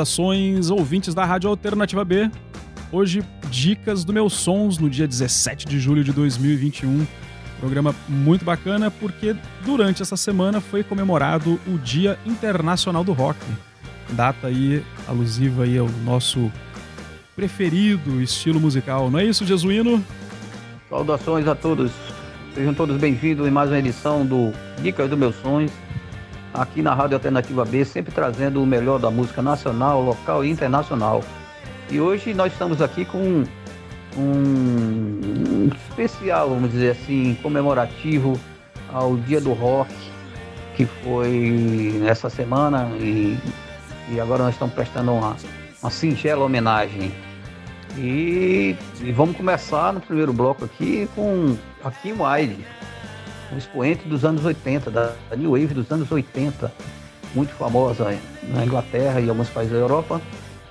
Saudações, 0.00 0.70
ouvintes 0.70 1.14
da 1.14 1.24
Rádio 1.24 1.50
Alternativa 1.50 2.04
B. 2.04 2.30
Hoje, 2.90 3.22
dicas 3.50 4.02
do 4.02 4.12
meus 4.12 4.32
sons 4.32 4.78
no 4.78 4.88
dia 4.88 5.06
17 5.06 5.66
de 5.66 5.78
julho 5.78 6.02
de 6.02 6.12
2021. 6.12 7.06
Programa 7.58 7.94
muito 8.08 8.44
bacana 8.44 8.90
porque 8.90 9.36
durante 9.64 10.00
essa 10.00 10.16
semana 10.16 10.60
foi 10.60 10.82
comemorado 10.82 11.60
o 11.66 11.76
Dia 11.76 12.18
Internacional 12.24 13.04
do 13.04 13.12
Rock. 13.12 13.38
Data 14.12 14.46
aí 14.46 14.82
alusiva 15.06 15.64
aí 15.64 15.76
ao 15.76 15.88
nosso 16.04 16.50
preferido 17.36 18.22
estilo 18.22 18.58
musical. 18.58 19.10
Não 19.10 19.18
é 19.18 19.24
isso, 19.26 19.44
Jesuíno? 19.44 20.02
Saudações 20.88 21.46
a 21.46 21.54
todos. 21.54 21.92
Sejam 22.54 22.72
todos 22.72 22.96
bem-vindos 22.96 23.46
em 23.46 23.50
mais 23.50 23.68
uma 23.68 23.78
edição 23.78 24.24
do 24.24 24.50
Dicas 24.82 25.10
dos 25.10 25.18
Meus 25.18 25.36
Sonhos 25.36 25.70
aqui 26.52 26.82
na 26.82 26.94
Rádio 26.94 27.16
Alternativa 27.16 27.64
B, 27.64 27.84
sempre 27.84 28.12
trazendo 28.12 28.62
o 28.62 28.66
melhor 28.66 28.98
da 28.98 29.10
música 29.10 29.42
nacional, 29.42 30.02
local 30.02 30.44
e 30.44 30.50
internacional. 30.50 31.22
E 31.90 32.00
hoje 32.00 32.34
nós 32.34 32.52
estamos 32.52 32.80
aqui 32.80 33.04
com 33.04 33.18
um, 33.18 33.44
um 34.16 35.70
especial, 35.74 36.50
vamos 36.50 36.70
dizer 36.70 36.92
assim, 36.92 37.36
comemorativo 37.42 38.38
ao 38.92 39.16
Dia 39.16 39.40
do 39.40 39.52
Rock, 39.52 39.92
que 40.76 40.86
foi 40.86 41.98
nessa 42.00 42.30
semana 42.30 42.88
e, 42.98 43.38
e 44.10 44.20
agora 44.20 44.44
nós 44.44 44.54
estamos 44.54 44.74
prestando 44.74 45.12
uma, 45.12 45.36
uma 45.82 45.90
singela 45.90 46.44
homenagem. 46.44 47.12
E, 47.98 48.76
e, 49.00 49.12
vamos 49.12 49.36
começar 49.36 49.92
no 49.92 50.00
primeiro 50.00 50.32
bloco 50.32 50.64
aqui 50.64 51.08
com 51.14 51.56
a 51.84 51.90
Kim 51.90 52.12
Wilde 52.12 52.64
um 53.52 53.58
expoente 53.58 54.08
dos 54.08 54.24
anos 54.24 54.44
80, 54.44 54.90
da 54.90 55.14
New 55.36 55.52
Wave 55.52 55.74
dos 55.74 55.90
anos 55.90 56.10
80, 56.10 56.72
muito 57.34 57.52
famosa 57.54 58.16
na 58.48 58.64
Inglaterra 58.64 59.20
e 59.20 59.28
alguns 59.28 59.48
países 59.48 59.72
da 59.72 59.78
Europa, 59.78 60.20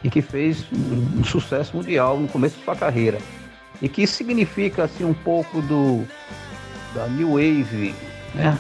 e 0.04 0.10
que 0.10 0.22
fez 0.22 0.66
um 0.72 1.24
sucesso 1.24 1.76
mundial 1.76 2.20
no 2.20 2.28
começo 2.28 2.58
de 2.58 2.64
sua 2.64 2.76
carreira. 2.76 3.18
E 3.82 3.88
que 3.88 4.06
significa 4.08 4.84
assim 4.84 5.06
um 5.06 5.14
pouco 5.14 5.62
do 5.62 6.06
da 6.94 7.08
New 7.08 7.34
Wave, 7.34 7.94
né? 8.34 8.58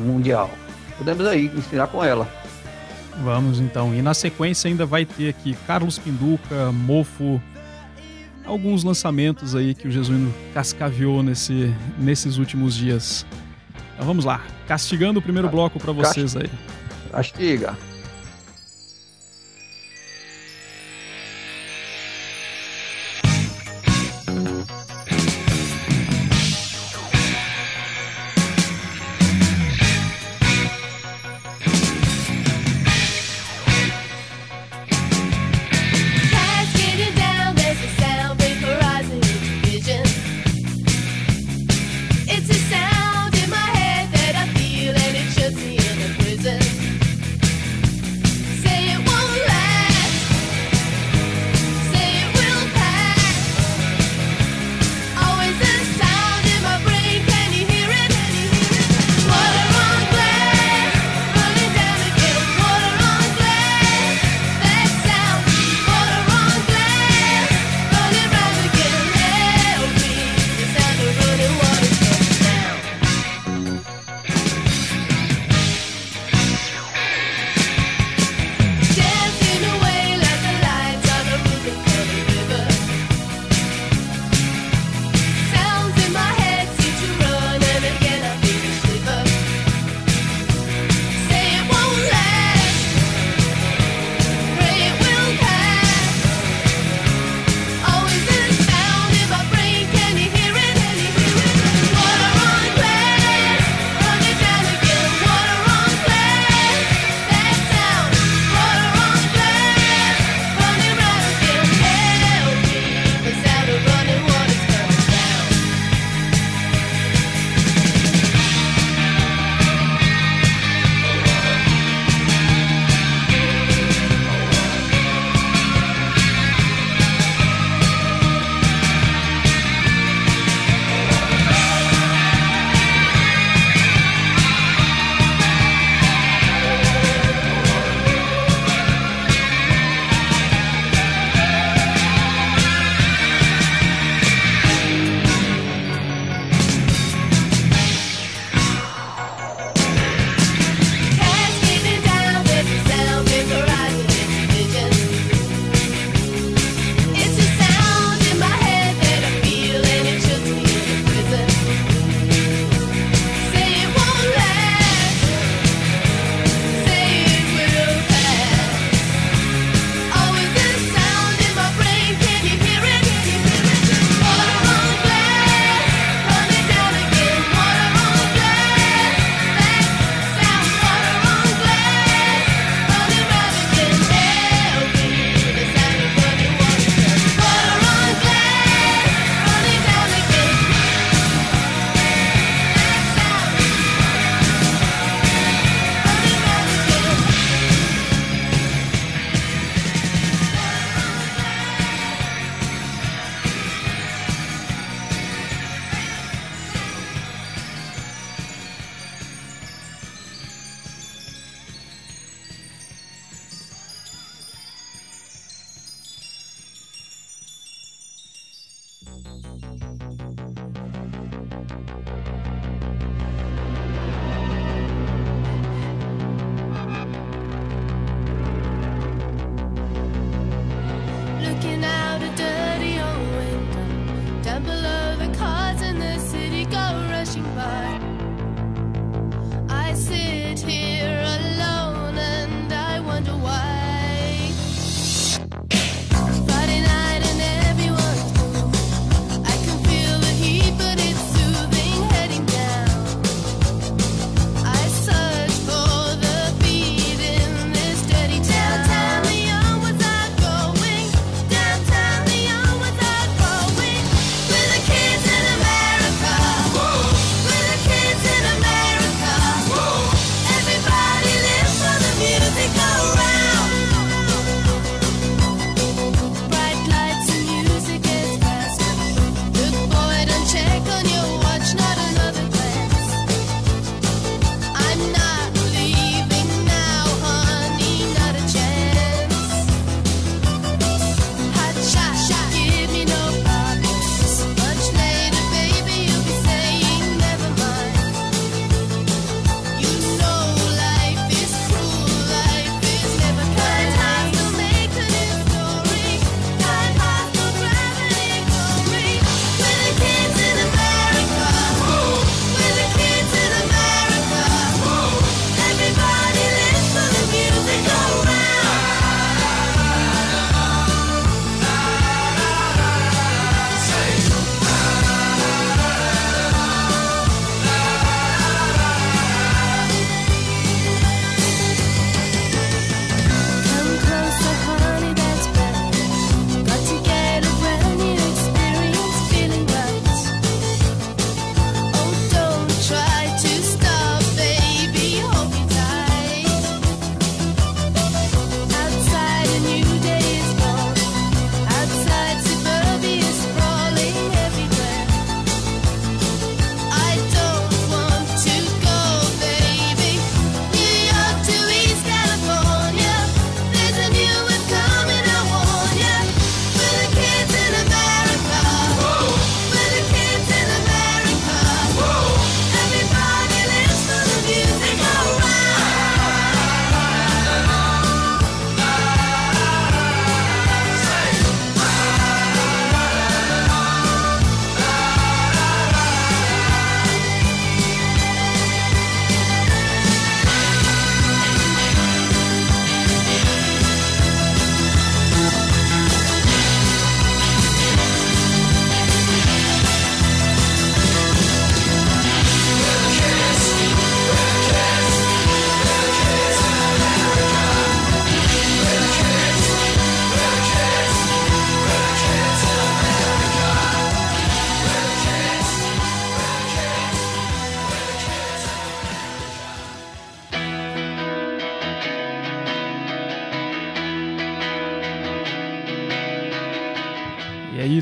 Mundial. 0.00 0.50
Podemos 0.98 1.26
aí 1.26 1.46
ensinar 1.46 1.86
com 1.88 2.02
ela. 2.02 2.28
Vamos 3.22 3.60
então. 3.60 3.94
E 3.94 4.00
na 4.00 4.14
sequência 4.14 4.68
ainda 4.68 4.86
vai 4.86 5.04
ter 5.04 5.28
aqui 5.28 5.54
Carlos 5.66 5.98
Pinduca, 5.98 6.72
Mofo, 6.72 7.40
alguns 8.50 8.82
lançamentos 8.82 9.54
aí 9.54 9.74
que 9.74 9.86
o 9.86 9.90
Jesuíno 9.90 10.32
cascaviou 10.52 11.22
nesse, 11.22 11.72
nesses 11.98 12.36
últimos 12.36 12.74
dias. 12.74 13.24
Então 13.94 14.06
vamos 14.06 14.24
lá, 14.24 14.42
castigando 14.66 15.18
o 15.18 15.22
primeiro 15.22 15.48
bloco 15.48 15.78
para 15.78 15.92
vocês 15.92 16.36
aí. 16.36 16.50
Castiga. 17.10 17.76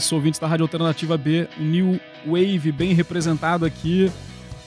Isso, 0.09 0.15
ouvintes 0.15 0.41
da 0.41 0.47
Rádio 0.47 0.65
Alternativa 0.65 1.19
B, 1.19 1.47
New 1.59 2.01
Wave 2.27 2.73
bem 2.73 2.95
representado 2.95 3.67
aqui 3.67 4.11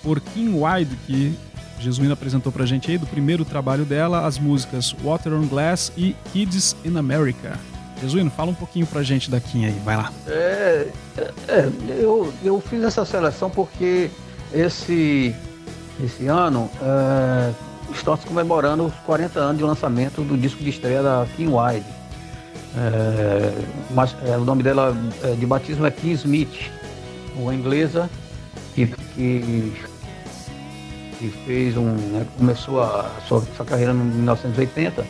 por 0.03 0.19
Kim 0.19 0.53
Wide, 0.53 0.95
que 1.07 1.35
Jesuína 1.79 2.13
apresentou 2.13 2.51
pra 2.51 2.63
gente 2.63 2.91
aí 2.91 2.97
do 2.97 3.07
primeiro 3.07 3.43
trabalho 3.43 3.83
dela, 3.83 4.27
as 4.27 4.37
músicas 4.37 4.95
Water 5.03 5.33
on 5.33 5.47
Glass 5.47 5.91
e 5.97 6.15
Kids 6.31 6.75
in 6.85 6.95
America. 6.95 7.57
Jesuíno, 7.99 8.29
fala 8.29 8.51
um 8.51 8.53
pouquinho 8.53 8.85
pra 8.85 9.01
gente 9.01 9.31
da 9.31 9.39
Kim 9.39 9.65
aí, 9.65 9.79
vai 9.83 9.97
lá. 9.97 10.11
É, 10.27 10.87
é, 11.47 11.69
eu, 11.99 12.31
eu 12.43 12.61
fiz 12.61 12.83
essa 12.83 13.03
seleção 13.03 13.49
porque 13.49 14.11
esse, 14.53 15.35
esse 16.03 16.27
ano 16.27 16.69
é, 16.79 17.51
está 17.95 18.15
se 18.15 18.27
comemorando 18.27 18.85
os 18.85 18.93
40 19.07 19.39
anos 19.39 19.57
de 19.57 19.63
lançamento 19.63 20.21
do 20.21 20.37
disco 20.37 20.63
de 20.63 20.69
estreia 20.69 21.01
da 21.01 21.25
Kim 21.35 21.47
Wilde. 21.47 22.00
É, 22.75 23.51
mas, 23.91 24.15
é, 24.25 24.37
o 24.37 24.45
nome 24.45 24.63
dela 24.63 24.95
é, 25.23 25.33
de 25.33 25.45
batismo 25.45 25.85
é 25.85 25.91
Kim 25.91 26.11
Smith, 26.11 26.71
uma 27.35 27.53
inglesa 27.53 28.09
que, 28.73 28.87
que, 29.13 29.73
que 31.19 31.29
fez 31.45 31.75
um. 31.75 31.91
Né, 31.93 32.25
começou 32.37 32.81
a 32.81 33.09
sua, 33.27 33.41
sua 33.55 33.65
carreira 33.65 33.91
em 33.91 33.95
1980 33.95 35.05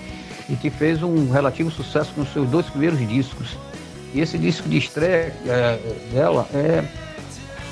e 0.49 0.55
que 0.55 0.69
fez 0.69 1.03
um 1.03 1.31
relativo 1.31 1.69
sucesso 1.69 2.11
com 2.13 2.25
seus 2.25 2.49
dois 2.49 2.65
primeiros 2.67 2.99
discos. 3.07 3.57
E 4.13 4.19
esse 4.19 4.37
disco 4.37 4.67
de 4.67 4.77
estreia 4.77 5.33
é, 5.45 5.79
dela 6.11 6.47
é, 6.53 6.83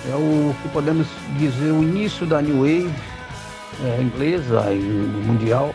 é 0.10 0.16
o 0.16 0.56
que 0.62 0.70
podemos 0.70 1.08
dizer 1.38 1.72
o 1.72 1.84
início 1.84 2.26
da 2.26 2.42
New 2.42 2.60
Wave 2.60 2.94
é, 3.84 4.02
inglesa 4.02 4.72
e 4.72 4.80
mundial 5.26 5.74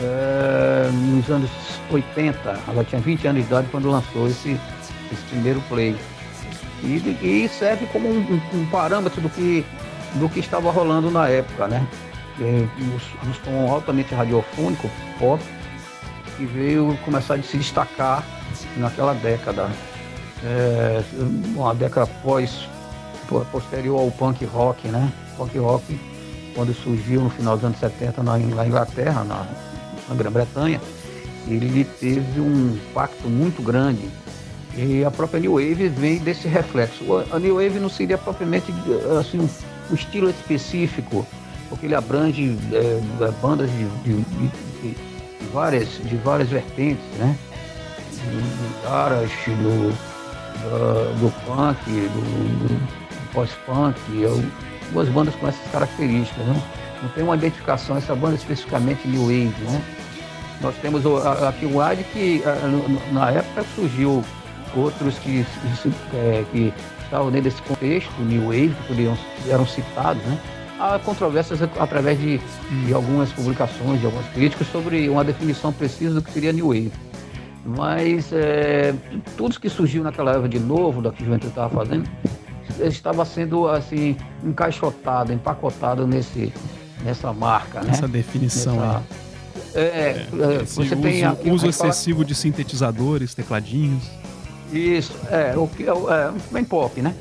é, 0.00 0.90
nos 0.92 1.28
anos 1.30 1.50
80. 1.90 2.58
Ela 2.68 2.84
tinha 2.84 3.00
20 3.00 3.28
anos 3.28 3.42
de 3.42 3.48
idade 3.48 3.68
quando 3.70 3.90
lançou 3.90 4.26
esse, 4.26 4.58
esse 5.12 5.22
primeiro 5.30 5.60
play. 5.68 5.96
E, 6.82 7.44
e 7.44 7.48
serve 7.48 7.86
como 7.86 8.08
um, 8.08 8.40
um, 8.54 8.66
parâmetro 8.66 9.20
do 9.20 9.28
que, 9.30 9.64
do 10.14 10.28
que 10.28 10.40
estava 10.40 10.70
rolando 10.70 11.10
na 11.10 11.28
época, 11.28 11.66
né? 11.66 11.86
Um, 12.38 13.28
um 13.28 13.34
som 13.44 13.72
altamente 13.72 14.14
radiofônico, 14.14 14.90
pop, 15.18 15.42
que 16.36 16.44
veio 16.44 16.96
começar 17.04 17.34
a 17.34 17.42
se 17.42 17.56
destacar 17.56 18.22
naquela 18.76 19.14
década. 19.14 19.70
É, 20.44 21.02
uma 21.54 21.74
década 21.74 22.06
pós, 22.22 22.68
posterior 23.50 23.98
ao 23.98 24.10
punk 24.10 24.44
rock, 24.44 24.86
né? 24.88 25.10
Punk 25.38 25.56
rock, 25.58 25.98
quando 26.54 26.74
surgiu 26.74 27.22
no 27.22 27.30
final 27.30 27.56
dos 27.56 27.64
anos 27.64 27.78
70 27.78 28.22
na, 28.22 28.36
na 28.36 28.66
Inglaterra, 28.66 29.24
na, 29.24 29.46
na 30.08 30.14
Grã-Bretanha, 30.14 30.80
ele 31.48 31.84
teve 32.00 32.40
um 32.40 32.74
impacto 32.74 33.28
muito 33.28 33.62
grande. 33.62 34.08
E 34.76 35.04
a 35.04 35.10
própria 35.10 35.40
New 35.40 35.52
Wave 35.54 35.88
vem 35.88 36.18
desse 36.18 36.48
reflexo. 36.48 37.04
A 37.32 37.38
New 37.38 37.54
Wave 37.54 37.78
não 37.78 37.88
seria 37.88 38.18
propriamente 38.18 38.72
assim, 39.18 39.38
um, 39.38 39.94
estilo 39.94 40.28
específico, 40.28 41.26
porque 41.68 41.86
ele 41.86 41.94
abrange 41.94 42.56
é, 42.72 43.00
bandas 43.40 43.70
de, 43.70 43.88
de, 44.02 44.22
de, 44.22 44.48
de 44.82 44.96
várias, 45.52 45.88
de 45.88 46.16
várias 46.16 46.48
vertentes, 46.48 47.04
né? 47.18 47.36
Do 48.10 48.82
caras, 48.82 49.30
do, 49.46 49.92
do, 50.62 51.20
do 51.20 51.32
punk, 51.46 51.84
do, 51.86 52.68
do 52.68 53.32
pós-punk, 53.32 53.98
duas 54.92 55.08
bandas 55.08 55.34
com 55.36 55.48
essas 55.48 55.70
características, 55.70 56.44
né? 56.44 56.62
Não 57.02 57.08
tem 57.10 57.24
uma 57.24 57.36
identificação, 57.36 57.96
essa 57.96 58.14
banda 58.14 58.34
especificamente 58.34 59.06
New 59.06 59.22
Wave, 59.22 59.54
né? 59.64 59.82
Nós 60.60 60.74
temos 60.76 61.04
a, 61.04 61.48
a 61.48 61.52
Wide 61.60 62.04
que 62.12 62.42
na 63.12 63.30
época 63.30 63.64
surgiu 63.74 64.24
outros 64.74 65.18
que, 65.18 65.44
é, 66.14 66.44
que 66.50 66.72
estavam 67.04 67.30
dentro 67.30 67.50
desse 67.50 67.62
contexto, 67.62 68.10
New 68.20 68.46
Wave, 68.46 68.74
que 68.74 68.88
poderiam, 68.88 69.18
eram 69.48 69.66
citados, 69.66 70.22
né? 70.24 70.38
há 70.78 70.98
controvérsias 70.98 71.60
através 71.62 72.18
de, 72.18 72.38
de, 72.38 72.94
algumas 72.94 73.32
publicações, 73.32 74.00
de 74.00 74.06
algumas 74.06 74.26
críticas 74.28 74.66
sobre 74.68 75.08
uma 75.08 75.24
definição 75.24 75.72
precisa 75.72 76.14
do 76.14 76.22
que 76.22 76.30
seria 76.30 76.52
New 76.52 76.68
Wave. 76.68 76.92
Mas 77.64 78.32
é, 78.32 78.94
tudo 79.36 79.58
que 79.58 79.68
surgiu 79.68 80.02
naquela 80.02 80.32
época 80.32 80.48
de 80.48 80.58
novo, 80.58 81.02
da 81.02 81.10
que 81.10 81.22
o 81.22 81.26
Juventude 81.26 81.50
estava 81.50 81.68
fazendo, 81.74 82.08
estava 82.80 83.24
sendo 83.24 83.68
assim 83.68 84.16
encaixotado, 84.44 85.32
empacotado 85.32 86.06
nesse, 86.06 86.52
nessa 87.02 87.32
marca, 87.32 87.80
né? 87.80 87.90
Essa 87.90 88.06
definição 88.06 88.76
Nessa, 88.76 88.98
é, 88.98 89.25
é, 89.80 90.26
é 90.32 90.64
você 90.64 90.82
uso, 90.82 90.96
tem 90.96 91.24
aqui, 91.24 91.50
uso 91.50 91.68
excessivo 91.68 92.18
fala... 92.18 92.26
de 92.26 92.34
sintetizadores, 92.34 93.34
tecladinhos. 93.34 94.04
Isso, 94.72 95.14
é, 95.30 95.56
o 95.56 95.66
que 95.68 95.84
é, 95.84 95.90
é 95.90 96.32
bem 96.50 96.64
pop, 96.64 97.00
né? 97.00 97.14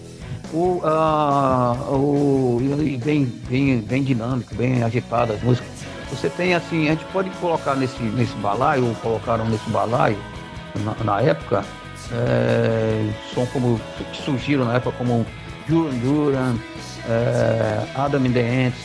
o, 0.54 0.82
uh, 0.84 1.94
o 1.94 2.60
bem, 3.04 3.26
bem, 3.50 3.80
bem 3.80 4.04
dinâmico, 4.04 4.56
bem 4.56 4.84
agitado 4.84 5.34
as 5.34 5.42
músicas. 5.44 5.70
Você 6.10 6.30
tem 6.30 6.54
assim, 6.54 6.88
a 6.88 6.92
gente 6.92 7.06
pode 7.06 7.30
colocar 7.42 7.76
nesse, 7.76 8.02
nesse 8.02 8.34
balaio, 8.36 8.88
ou 8.88 8.96
colocaram 8.96 9.46
nesse 9.50 9.70
balaio 9.70 10.18
na, 10.84 10.96
na 11.04 11.22
época, 11.22 11.64
é, 12.12 13.10
som 13.34 13.46
como 13.48 13.82
que 14.14 14.22
surgiram 14.22 14.66
na 14.66 14.76
época 14.76 14.96
como 14.98 15.26
Duran 15.68 15.96
Duran, 15.98 16.56
é, 17.10 17.86
Adam 17.96 18.26
in 18.26 18.32
the 18.32 18.68
Ants, 18.68 18.78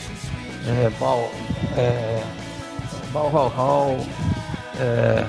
é, 0.66 0.90
é, 1.76 2.22
Hall, 3.12 4.06
é, 4.78 5.26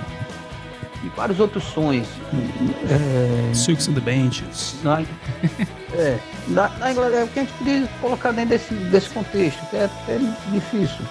e 1.04 1.10
vários 1.10 1.40
outros 1.40 1.64
sons. 1.64 2.08
É, 2.90 3.54
Silks 3.54 3.88
and 3.88 3.94
the 3.94 4.00
Benches. 4.00 4.76
Na, 4.84 5.02
é, 5.94 6.20
na, 6.48 6.70
na 6.70 6.92
Inglaterra, 6.92 7.28
que 7.28 7.40
a 7.40 7.44
gente 7.44 7.54
podia 7.58 7.88
colocar 8.00 8.32
dentro 8.32 8.50
desse, 8.50 8.74
desse 8.74 9.10
contexto, 9.10 9.66
que 9.70 9.78
é 9.78 9.86
até 9.86 10.20
difícil. 10.52 11.06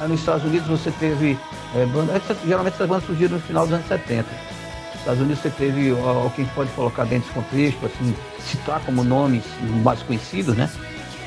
Aí 0.00 0.08
nos 0.08 0.20
Estados 0.20 0.44
Unidos 0.44 0.68
você 0.68 0.90
teve 0.92 1.38
é, 1.74 1.86
bandas, 1.86 2.22
geralmente 2.46 2.74
essas 2.74 2.88
bandas 2.88 3.04
surgiram 3.04 3.36
no 3.36 3.42
final 3.42 3.64
dos 3.64 3.74
anos 3.74 3.88
70. 3.88 4.22
Nos 4.22 5.00
Estados 5.00 5.20
Unidos 5.20 5.42
você 5.42 5.50
teve 5.50 5.90
alguém 5.90 6.44
que 6.44 6.54
pode 6.54 6.70
colocar 6.70 7.04
dentro 7.04 7.28
desse 7.28 7.32
contexto, 7.32 7.86
assim, 7.86 8.14
citar 8.40 8.80
como 8.80 9.04
nomes 9.04 9.44
mais 9.82 10.02
conhecidos, 10.02 10.56
né? 10.56 10.70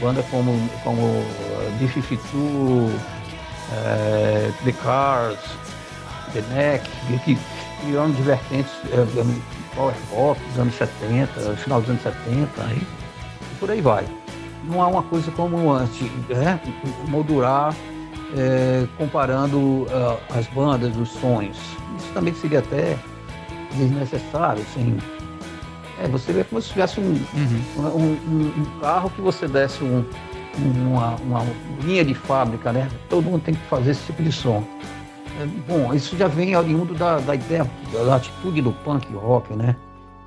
Bandas 0.01 0.25
como, 0.27 0.69
como 0.83 1.01
uh, 1.01 1.77
B-52, 1.79 3.18
é, 3.73 4.51
The 4.63 4.71
Cars, 4.71 5.39
The 6.33 6.41
Neck, 6.53 6.89
que 7.23 7.37
criando 7.81 8.15
de 8.15 8.21
vertentes 8.23 8.71
é, 8.91 9.75
power 9.75 9.95
pop 10.09 10.39
dos 10.49 10.59
anos 10.59 10.75
70, 10.75 11.55
final 11.57 11.81
dos 11.81 11.89
anos 11.89 12.03
70, 12.03 12.49
aí, 12.63 12.77
e 12.77 13.55
por 13.59 13.71
aí 13.71 13.81
vai. 13.81 14.05
Não 14.65 14.81
há 14.81 14.87
uma 14.87 15.03
coisa 15.03 15.31
como 15.31 15.71
antes, 15.71 16.01
né? 16.27 16.59
moldurar 17.07 17.73
é, 18.35 18.85
comparando 18.97 19.57
uh, 19.57 20.19
as 20.35 20.47
bandas, 20.47 20.95
os 20.97 21.09
sons. 21.09 21.57
Isso 21.97 22.13
também 22.13 22.33
seria 22.33 22.59
até 22.59 22.97
desnecessário, 23.75 24.61
assim. 24.61 24.97
É, 26.01 26.07
você 26.07 26.31
vê 26.31 26.43
como 26.43 26.61
se 26.61 26.69
tivesse 26.69 26.99
um, 26.99 27.03
uhum. 27.03 27.61
um, 27.77 28.31
um, 28.31 28.53
um, 28.57 28.79
carro 28.79 29.09
que 29.09 29.21
você 29.21 29.47
desse 29.47 29.83
um, 29.83 30.05
uma, 30.57 31.15
uma 31.15 31.45
linha 31.83 32.03
de 32.03 32.13
fábrica, 32.13 32.71
né? 32.71 32.89
Todo 33.09 33.25
mundo 33.25 33.41
tem 33.41 33.53
que 33.53 33.65
fazer 33.67 33.91
esse 33.91 34.05
tipo 34.05 34.23
de 34.23 34.31
som. 34.31 34.63
É, 35.39 35.45
bom, 35.67 35.93
isso 35.93 36.17
já 36.17 36.27
vem 36.27 36.55
oriundo 36.55 36.93
da, 36.93 37.19
da 37.19 37.35
ideia, 37.35 37.69
da 38.05 38.15
atitude 38.15 38.61
do 38.61 38.71
punk 38.71 39.11
rock, 39.13 39.53
né? 39.53 39.75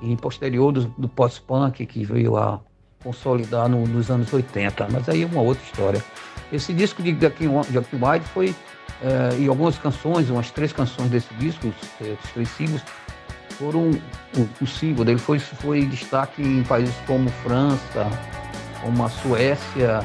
E 0.01 0.17
posterior 0.17 0.73
do, 0.73 0.85
do 0.99 1.09
pós-punk 1.09 1.85
que 1.87 2.05
veio 2.05 2.37
a 2.37 2.61
consolidar 3.03 3.69
no, 3.69 3.87
nos 3.87 4.11
anos 4.11 4.33
80, 4.33 4.89
mas 4.91 5.09
aí 5.09 5.23
é 5.23 5.27
uma 5.27 5.43
outra 5.43 5.63
história. 5.65 6.03
Esse 6.53 6.73
disco 6.73 7.03
de 7.03 7.13
Jack 7.13 7.47
White 7.47 8.27
foi, 8.33 8.55
é, 9.03 9.39
e 9.39 9.49
algumas 9.49 9.79
canções, 9.79 10.31
umas 10.31 10.51
três 10.51 10.73
canções 10.73 11.11
desse 11.11 11.33
disco, 11.35 11.69
os 11.69 12.31
três 12.33 12.49
singles, 12.51 12.83
foram 13.53 13.91
o, 14.37 14.49
o 14.61 14.67
símbolo 14.67 15.05
dele 15.05 15.19
foi, 15.19 15.39
foi 15.39 15.85
destaque 15.85 16.43
em 16.43 16.63
países 16.63 16.95
como 17.07 17.29
França, 17.43 18.07
como 18.83 19.05
a 19.05 19.09
Suécia 19.09 20.05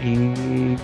e 0.00 0.76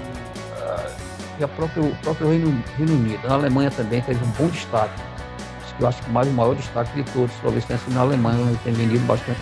e 1.38 1.44
a 1.44 1.48
própria, 1.48 1.82
o 1.82 1.96
próprio 1.96 2.28
Reino, 2.30 2.64
Reino 2.76 2.94
Unido. 2.94 3.26
Na 3.26 3.34
Alemanha 3.34 3.70
também 3.70 4.00
teve 4.02 4.22
um 4.24 4.30
bom 4.30 4.48
destaque. 4.48 5.00
Eu 5.80 5.86
acho 5.86 6.02
que 6.02 6.10
mais 6.10 6.26
o 6.26 6.32
maior 6.32 6.56
destaque 6.56 7.02
de 7.02 7.10
todos, 7.12 7.32
talvez 7.40 7.64
tenha 7.64 7.78
sido 7.78 7.94
na 7.94 8.00
Alemanha, 8.00 8.40
onde 8.40 8.56
tem 8.58 8.72
vendido 8.72 9.06
bastante 9.06 9.38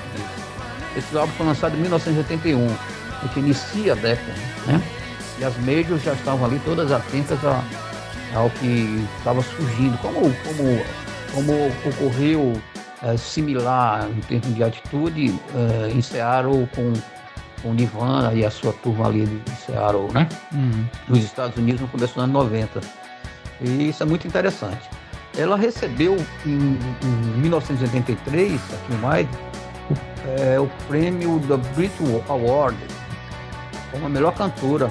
Esse 0.94 1.16
álbum 1.16 1.32
foi 1.32 1.46
lançado 1.46 1.74
em 1.74 1.80
1981, 1.80 2.66
o 2.66 3.28
que 3.30 3.40
inicia 3.40 3.92
a 3.92 3.96
década, 3.96 4.34
né? 4.66 4.82
E 5.38 5.44
as 5.44 5.56
majors 5.58 6.02
já 6.02 6.12
estavam 6.12 6.44
ali 6.44 6.60
todas 6.62 6.92
atentas 6.92 7.38
a, 7.42 7.62
ao 8.34 8.50
que 8.50 9.02
estava 9.18 9.40
surgindo, 9.42 9.96
como, 9.98 10.20
como, 10.20 10.84
como 11.32 11.68
ocorreu 11.86 12.60
é, 13.02 13.16
similar 13.16 14.06
em 14.10 14.20
termos 14.20 14.54
de 14.54 14.62
atitude 14.62 15.40
é, 15.54 15.90
em 15.90 16.02
Seattle 16.02 16.68
com 16.74 16.92
com 17.62 17.70
o 17.70 17.74
Nirvana 17.74 18.32
e 18.34 18.44
a 18.44 18.50
sua 18.50 18.72
turma 18.72 19.06
ali 19.06 19.26
de 19.26 19.50
Seattle, 19.52 20.12
né? 20.12 20.28
Uhum. 20.52 20.86
Nos 21.08 21.24
Estados 21.24 21.56
Unidos 21.56 21.80
no 21.80 21.88
começo 21.88 22.14
dos 22.14 22.22
anos 22.22 22.34
90. 22.34 22.80
E 23.60 23.88
isso 23.88 24.02
é 24.02 24.06
muito 24.06 24.26
interessante. 24.26 24.88
Ela 25.36 25.56
recebeu 25.56 26.16
em, 26.44 26.78
em 27.02 27.40
1983, 27.40 28.52
aqui 28.52 28.92
em 28.92 28.96
o, 28.96 30.40
é, 30.40 30.60
o 30.60 30.66
prêmio 30.88 31.38
da 31.40 31.56
Brit 31.56 31.92
Award 32.28 32.76
como 33.90 34.06
a 34.06 34.08
melhor 34.08 34.34
cantora 34.34 34.90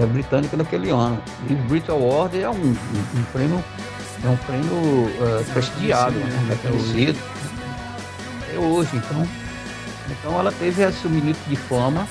é, 0.00 0.06
britânica 0.06 0.56
daquele 0.56 0.90
ano. 0.90 1.20
E 1.48 1.54
o 1.54 1.56
Brit 1.64 1.90
Award 1.90 2.40
é 2.40 2.48
um, 2.48 2.54
um, 2.54 2.74
um 3.16 3.22
prêmio 3.32 3.64
é 4.24 4.28
um 4.28 4.36
prêmio 4.38 5.10
é, 5.20 5.52
prestigiado, 5.52 6.18
né? 6.18 6.48
reconhecido. 6.48 7.18
É 8.54 8.58
hoje, 8.58 8.96
então. 8.96 9.43
Então 10.10 10.38
ela 10.38 10.52
teve 10.52 10.82
esse 10.82 11.06
minuto 11.08 11.38
de 11.48 11.56
fama 11.56 12.06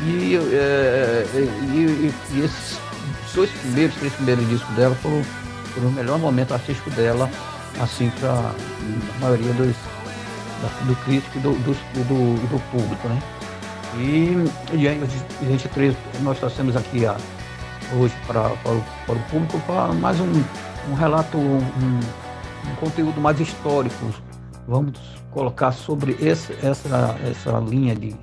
e, 0.00 0.36
é, 0.36 1.26
e, 1.34 1.38
e, 1.38 2.14
e, 2.32 2.44
esses 2.44 2.78
dois 3.34 3.50
primeiros, 3.50 3.94
três 3.96 4.12
primeiros 4.14 4.48
discos 4.48 4.74
dela 4.74 4.94
foram, 4.96 5.22
foram 5.74 5.88
o 5.88 5.92
melhor 5.92 6.18
momento 6.18 6.52
artístico 6.52 6.90
dela, 6.90 7.30
assim, 7.80 8.10
para 8.18 8.30
a 8.32 9.20
maioria 9.20 9.52
dos, 9.52 9.76
do 10.86 10.96
crítico 11.04 11.38
e 11.38 11.40
do, 11.40 11.52
do, 11.52 11.74
do, 11.74 12.48
do 12.48 12.60
público, 12.70 13.08
né? 13.08 13.22
E, 13.96 14.34
e 14.72 15.46
gente 15.46 15.68
três, 15.68 15.94
nós 16.22 16.38
trouxemos 16.38 16.74
aqui 16.76 17.06
a, 17.06 17.16
hoje 17.96 18.14
para, 18.26 18.50
para 18.50 18.72
o 18.72 19.22
público 19.30 19.60
para 19.60 19.92
mais 19.92 20.18
um, 20.18 20.32
um 20.90 20.94
relato, 20.94 21.36
um, 21.36 21.58
um, 21.58 22.74
conteúdo 22.80 23.20
mais 23.20 23.38
histórico. 23.38 24.12
Vamos 24.66 24.98
colocar 25.30 25.72
sobre 25.72 26.16
esse, 26.20 26.52
essa, 26.62 27.16
essa 27.24 27.58
linha 27.58 27.94
de, 27.94 28.14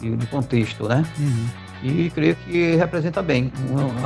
de, 0.00 0.26
contexto, 0.26 0.88
né? 0.88 1.04
Uhum. 1.18 1.48
E 1.82 2.10
creio 2.10 2.36
que 2.36 2.74
representa 2.76 3.22
bem, 3.22 3.52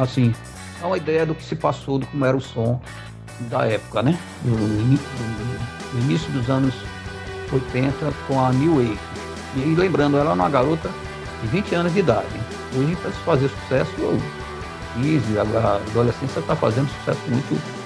assim, 0.00 0.34
é 0.82 0.86
uma 0.86 0.96
ideia 0.96 1.24
do 1.24 1.34
que 1.34 1.44
se 1.44 1.54
passou, 1.56 1.98
do 1.98 2.06
como 2.06 2.24
era 2.24 2.36
o 2.36 2.40
som 2.40 2.80
da 3.50 3.66
época, 3.66 4.02
né? 4.02 4.18
Do, 4.42 4.50
do, 4.50 5.92
do 5.92 5.98
início 6.04 6.30
dos 6.32 6.50
anos 6.50 6.74
80 7.52 8.12
com 8.26 8.44
a 8.44 8.52
New 8.52 8.76
Wave. 8.76 8.98
E 9.56 9.74
lembrando, 9.74 10.16
ela 10.16 10.30
é 10.30 10.34
uma 10.34 10.48
garota 10.48 10.90
de 11.42 11.48
20 11.48 11.74
anos 11.74 11.92
de 11.92 12.00
idade. 12.00 12.40
Hoje, 12.74 12.96
para 12.96 13.10
se 13.10 13.18
fazer 13.18 13.48
sucesso, 13.48 14.20
15, 14.94 15.38
a 15.38 15.76
adolescência 15.76 16.40
está 16.40 16.56
fazendo 16.56 16.88
sucesso 16.88 17.20
muito, 17.28 17.81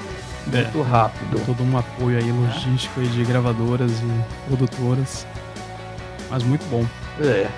muito 0.46 0.82
rápido. 0.82 1.44
Todo 1.44 1.62
um 1.62 1.76
apoio 1.76 2.18
aí 2.18 2.32
logístico 2.32 3.00
aí 3.00 3.06
de 3.08 3.24
gravadoras 3.24 3.92
e 3.92 4.46
produtoras. 4.46 5.26
Mas 6.30 6.42
muito 6.42 6.64
bom. 6.70 6.84
É. 7.20 7.48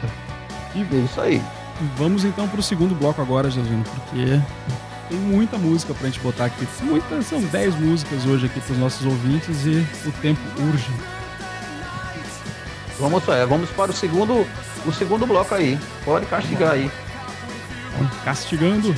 E 0.74 0.80
é 0.80 0.98
isso 0.98 1.20
aí. 1.20 1.42
Vamos 1.96 2.24
então 2.24 2.48
para 2.48 2.60
o 2.60 2.62
segundo 2.62 2.94
bloco 2.94 3.22
agora, 3.22 3.50
Jasmine, 3.50 3.84
porque 3.84 4.40
tem 5.08 5.18
muita 5.18 5.56
música 5.56 5.94
para 5.94 6.06
a 6.06 6.10
gente 6.10 6.20
botar 6.20 6.46
aqui. 6.46 6.66
Muitas, 6.82 7.26
são 7.26 7.40
10 7.40 7.76
músicas 7.76 8.26
hoje 8.26 8.46
aqui 8.46 8.60
para 8.60 8.72
os 8.72 8.78
nossos 8.78 9.06
ouvintes 9.06 9.64
e 9.64 9.86
o 10.06 10.12
tempo 10.20 10.40
urge. 10.60 10.90
Vamos, 12.98 13.26
é, 13.28 13.46
vamos 13.46 13.70
para 13.70 13.92
o 13.92 13.94
segundo, 13.94 14.46
o 14.84 14.92
segundo 14.92 15.24
bloco 15.24 15.54
aí. 15.54 15.78
Pode 16.04 16.26
castigar 16.26 16.72
aí. 16.72 16.90
Castigando. 18.24 18.94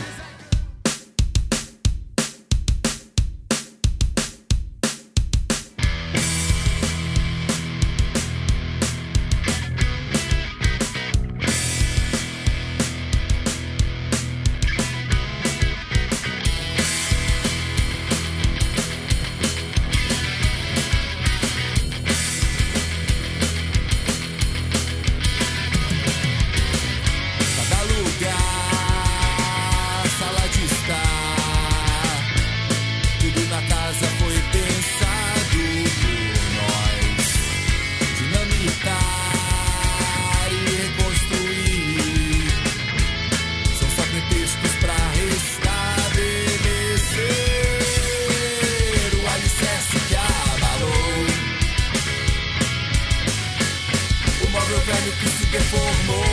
que 55.03 55.29
se 55.29 55.47
deformou. 55.47 56.25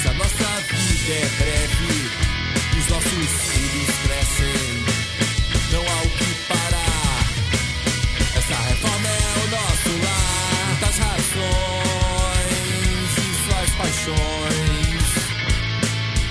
Se 0.00 0.08
a 0.08 0.12
nossa 0.14 0.48
vida 0.70 1.12
é 1.12 1.26
breve, 1.38 1.92
os 2.78 2.88
nossos 2.88 3.30
filhos 3.46 3.90
crescem. 4.04 4.84
Não 5.72 5.82
há 5.82 6.02
o 6.02 6.10
que 6.10 6.28
parar. 6.48 7.24
Essa 8.36 8.56
reforma 8.68 9.08
é 9.08 9.20
o 9.42 9.46
nosso 9.50 9.90
lar. 10.04 10.76
Das 10.80 10.96
razões 10.98 12.52
e 13.18 13.26
suas 13.44 13.70
paixões 13.80 15.06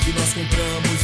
que 0.03 0.11
nós 0.13 0.33
compramos. 0.33 0.94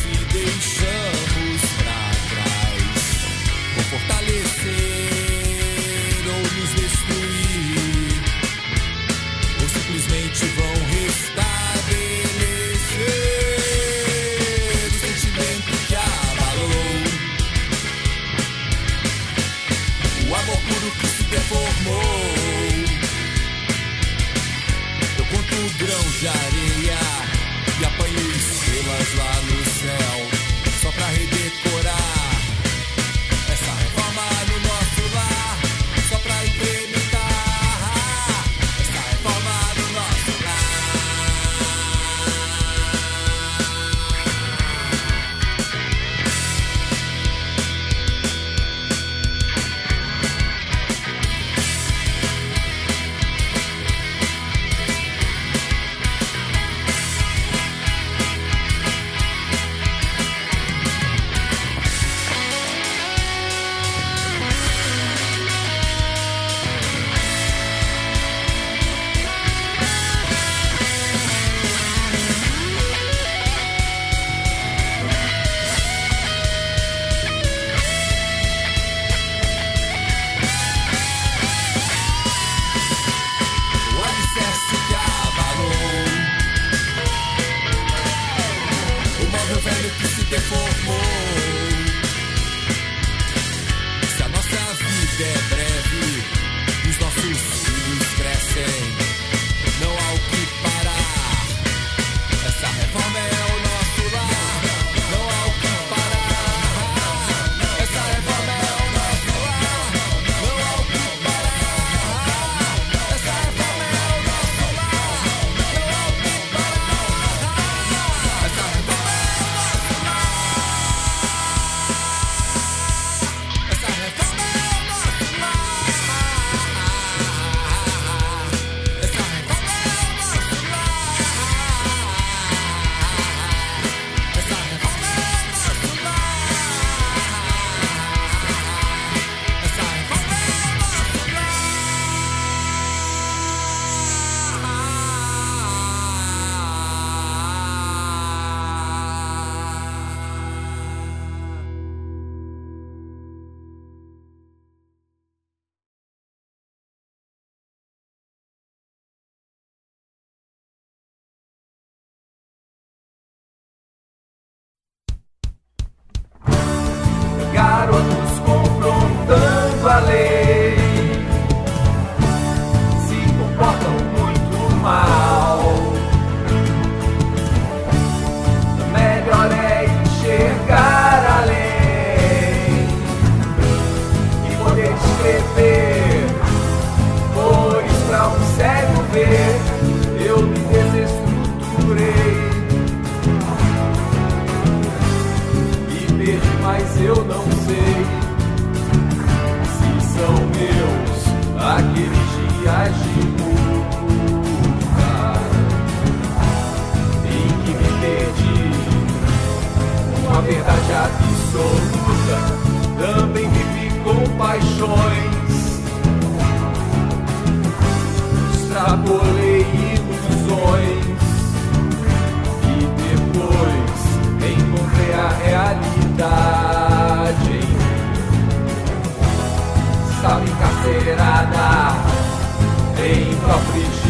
pra. 233.51 234.00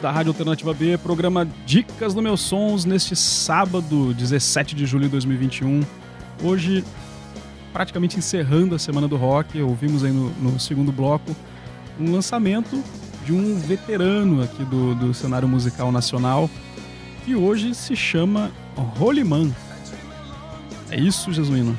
Ouvintes 0.00 0.02
da 0.02 0.10
Rádio 0.10 0.30
Alternativa 0.30 0.74
B, 0.74 0.98
programa 0.98 1.46
Dicas 1.66 2.14
do 2.14 2.22
Meus 2.22 2.40
Sons 2.40 2.84
neste 2.84 3.14
sábado, 3.14 4.12
17 4.14 4.74
de 4.74 4.86
julho 4.86 5.04
de 5.04 5.10
2021. 5.10 5.82
Hoje, 6.42 6.84
praticamente 7.72 8.18
encerrando 8.18 8.74
a 8.74 8.78
Semana 8.78 9.06
do 9.06 9.16
Rock, 9.16 9.60
ouvimos 9.60 10.02
aí 10.02 10.10
no, 10.10 10.30
no 10.30 10.58
segundo 10.58 10.90
bloco 10.90 11.36
um 11.98 12.12
lançamento 12.12 12.82
de 13.24 13.32
um 13.32 13.58
veterano 13.58 14.42
aqui 14.42 14.64
do, 14.64 14.94
do 14.94 15.14
cenário 15.14 15.46
musical 15.46 15.92
nacional, 15.92 16.48
que 17.24 17.36
hoje 17.36 17.74
se 17.74 17.94
chama 17.94 18.50
Holy 18.98 19.22
Man. 19.22 19.50
É 20.90 20.98
isso, 20.98 21.32
Jesuíno? 21.32 21.76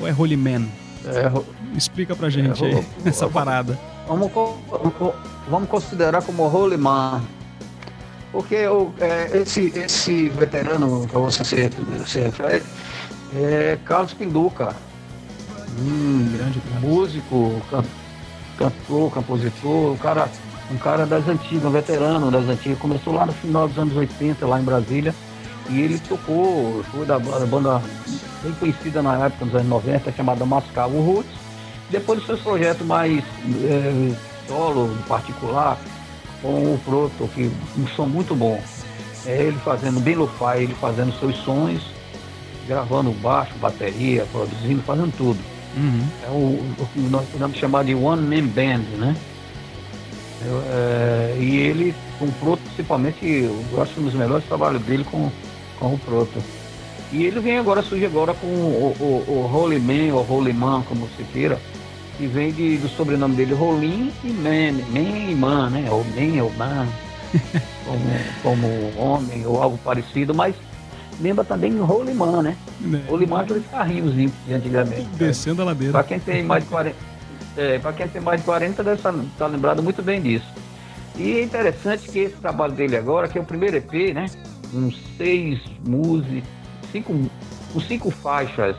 Ou 0.00 0.06
é 0.06 0.12
Holy 0.12 0.36
Man? 0.36 0.66
É, 1.04 1.32
Explica 1.76 2.14
pra 2.14 2.28
gente 2.28 2.64
é, 2.64 2.68
aí 2.68 2.86
essa 3.06 3.28
parada. 3.28 3.78
Vamos, 4.06 4.30
vamos 5.48 5.68
considerar 5.68 6.22
como 6.22 6.44
Holy 6.44 6.76
Man. 6.76 7.22
Porque 8.30 8.56
é, 8.56 9.38
esse, 9.38 9.72
esse 9.74 10.28
veterano 10.28 11.06
que 11.06 11.14
você 11.14 11.44
se, 11.44 11.70
se 12.06 12.20
refere 12.20 12.62
é 13.34 13.78
Carlos 13.84 14.12
Pinduca. 14.12 14.74
Hum, 15.80 16.28
grande 16.36 16.60
músico, 16.80 17.62
can, 17.70 17.84
cantor, 18.58 19.12
compositor, 19.12 19.92
um 19.92 19.96
cara, 19.96 20.28
um 20.70 20.76
cara 20.76 21.06
das 21.06 21.26
antigas, 21.28 21.64
um 21.64 21.70
veterano 21.70 22.30
das 22.30 22.44
antigas. 22.44 22.78
Começou 22.78 23.14
lá 23.14 23.24
no 23.24 23.32
final 23.32 23.68
dos 23.68 23.78
anos 23.78 23.96
80, 23.96 24.46
lá 24.46 24.60
em 24.60 24.64
Brasília. 24.64 25.14
E 25.70 25.80
ele 25.80 25.98
tocou, 25.98 26.82
foi 26.90 27.04
da 27.04 27.18
banda, 27.18 27.46
banda 27.46 27.82
bem 28.42 28.52
conhecida 28.54 29.02
na 29.02 29.26
época, 29.26 29.44
nos 29.44 29.54
anos 29.54 29.68
90, 29.68 30.12
chamada 30.12 30.44
Mascavo 30.44 31.00
Roots. 31.00 31.30
Depois 31.90 32.18
dos 32.18 32.26
seus 32.26 32.40
projetos 32.40 32.86
mais 32.86 33.22
é, 33.64 34.14
solo, 34.46 34.94
particular, 35.06 35.78
com 36.42 36.74
o 36.74 36.80
Proto, 36.84 37.28
que 37.34 37.50
um 37.76 37.86
som 37.88 38.06
muito 38.06 38.34
bom. 38.34 38.60
É 39.26 39.42
ele 39.42 39.58
fazendo 39.58 40.00
bem 40.00 40.14
lo-fi, 40.14 40.62
ele 40.62 40.74
fazendo 40.74 41.12
seus 41.18 41.36
sons, 41.38 41.82
gravando 42.66 43.10
baixo, 43.12 43.52
bateria, 43.60 44.26
produzindo, 44.32 44.82
fazendo 44.82 45.12
tudo. 45.16 45.38
Uhum. 45.76 46.08
É 46.24 46.30
o, 46.30 46.82
o, 46.82 46.88
que 46.92 47.00
nós 47.00 47.26
podemos 47.28 47.56
chamar 47.56 47.84
de 47.84 47.94
One 47.94 48.22
Man 48.22 48.46
Band, 48.46 48.84
né? 48.98 49.16
É, 50.70 51.36
e 51.40 51.56
ele, 51.56 51.94
com 52.18 52.26
o 52.26 52.32
Proto, 52.32 52.62
principalmente, 52.62 53.26
eu 53.26 53.82
acho 53.82 54.00
um 54.00 54.04
dos 54.04 54.14
melhores 54.14 54.44
trabalhos 54.46 54.80
dele 54.82 55.04
com, 55.04 55.30
com 55.78 55.94
o 55.94 55.98
Proto. 55.98 56.42
E 57.10 57.24
ele 57.24 57.40
vem 57.40 57.58
agora, 57.58 57.82
surge 57.82 58.04
agora 58.04 58.34
com 58.34 58.46
o, 58.46 58.94
o, 59.00 59.32
o 59.32 59.50
Holy 59.52 59.80
Man, 59.80 60.14
ou 60.14 60.26
Holy 60.28 60.52
Man, 60.52 60.82
como 60.82 61.08
se 61.16 61.24
queira, 61.24 61.58
que 62.18 62.26
vem 62.26 62.52
de, 62.52 62.76
do 62.78 62.88
sobrenome 62.88 63.36
dele, 63.36 63.54
Rolim 63.54 64.12
e 64.24 64.28
Man, 64.28 64.72
Man 64.92 65.30
e 65.30 65.34
Man, 65.36 65.70
né? 65.70 65.88
Ou 65.88 66.04
Man 66.04 66.42
ou 66.42 66.52
Man, 66.58 66.88
como, 67.84 68.02
como 68.42 68.98
homem 69.00 69.46
ou 69.46 69.62
algo 69.62 69.78
parecido, 69.78 70.34
mas 70.34 70.56
lembra 71.20 71.44
também 71.44 71.78
Rolimã, 71.78 72.42
né? 72.42 72.56
É. 72.82 73.08
Rolimã 73.08 73.38
é 73.38 73.42
aqueles 73.42 73.66
carrinhos 73.68 74.14
de 74.14 74.52
antigamente. 74.52 75.08
Descendo 75.14 75.62
a 75.62 75.66
ladeira. 75.66 75.92
Para 75.92 76.02
quem 76.02 76.18
tem 76.18 76.42
mais 76.42 76.64
de 76.64 76.70
40, 76.70 76.96
é, 77.56 77.78
para 77.78 77.92
quem 77.92 78.08
tem 78.08 78.20
mais 78.20 78.40
de 78.40 78.44
40 78.44 78.82
deve 78.82 78.96
estar 78.96 79.14
tá 79.38 79.46
lembrado 79.46 79.80
muito 79.80 80.02
bem 80.02 80.20
disso. 80.20 80.46
E 81.16 81.38
é 81.38 81.42
interessante 81.44 82.08
que 82.08 82.18
esse 82.18 82.36
trabalho 82.36 82.72
dele 82.72 82.96
agora, 82.96 83.28
que 83.28 83.38
é 83.38 83.40
o 83.40 83.44
primeiro 83.44 83.76
EP, 83.76 84.12
né? 84.12 84.26
Com 84.72 84.90
seis 85.16 85.60
músicas, 85.86 86.42
cinco, 86.92 87.30
com 87.72 87.80
cinco 87.80 88.10
faixas 88.10 88.76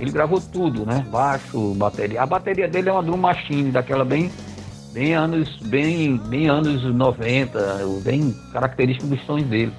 ele 0.00 0.10
gravou 0.10 0.40
tudo, 0.40 0.86
né? 0.86 1.04
Baixo, 1.10 1.74
bateria. 1.74 2.22
A 2.22 2.26
bateria 2.26 2.68
dele 2.68 2.88
é 2.88 2.92
uma 2.92 3.02
drum 3.02 3.16
machine, 3.16 3.70
daquela 3.70 4.04
bem, 4.04 4.30
bem 4.92 5.14
anos, 5.14 5.56
bem, 5.66 6.16
bem 6.16 6.48
anos 6.48 6.84
90, 6.84 7.80
bem 8.02 8.34
característico 8.52 9.08
dos 9.08 9.24
sons 9.26 9.42
dele. 9.44 9.72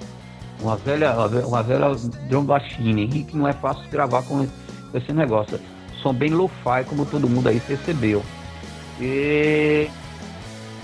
Uma 0.60 0.76
velha, 0.76 1.14
uma 1.46 1.62
velha 1.62 1.86
drum 2.28 2.42
machine, 2.42 3.08
que 3.24 3.36
não 3.36 3.48
é 3.48 3.52
fácil 3.52 3.82
gravar 3.90 4.22
com 4.22 4.46
esse 4.92 5.12
negócio. 5.12 5.58
Som 6.02 6.14
bem 6.14 6.30
lo-fi, 6.30 6.84
como 6.86 7.06
todo 7.06 7.28
mundo 7.28 7.48
aí 7.48 7.60
percebeu. 7.60 8.22
E 9.00 9.88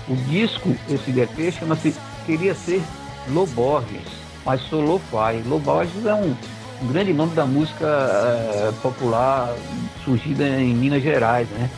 o 0.07 0.15
disco, 0.15 0.75
esse 0.89 1.11
DP, 1.11 1.51
chama-se 1.51 1.93
Queria 2.25 2.55
Ser 2.55 2.81
Loborges, 3.29 4.07
mas 4.43 4.61
sou 4.61 4.81
lo-fi. 4.81 5.47
Loborges 5.47 6.05
é 6.05 6.13
um 6.15 6.35
um 6.81 6.87
grande 6.87 7.13
nome 7.13 7.33
da 7.33 7.45
música 7.45 7.85
é, 7.85 8.71
popular 8.81 9.55
surgida 10.03 10.47
em 10.47 10.73
Minas 10.73 11.01
Gerais, 11.01 11.47
né? 11.49 11.69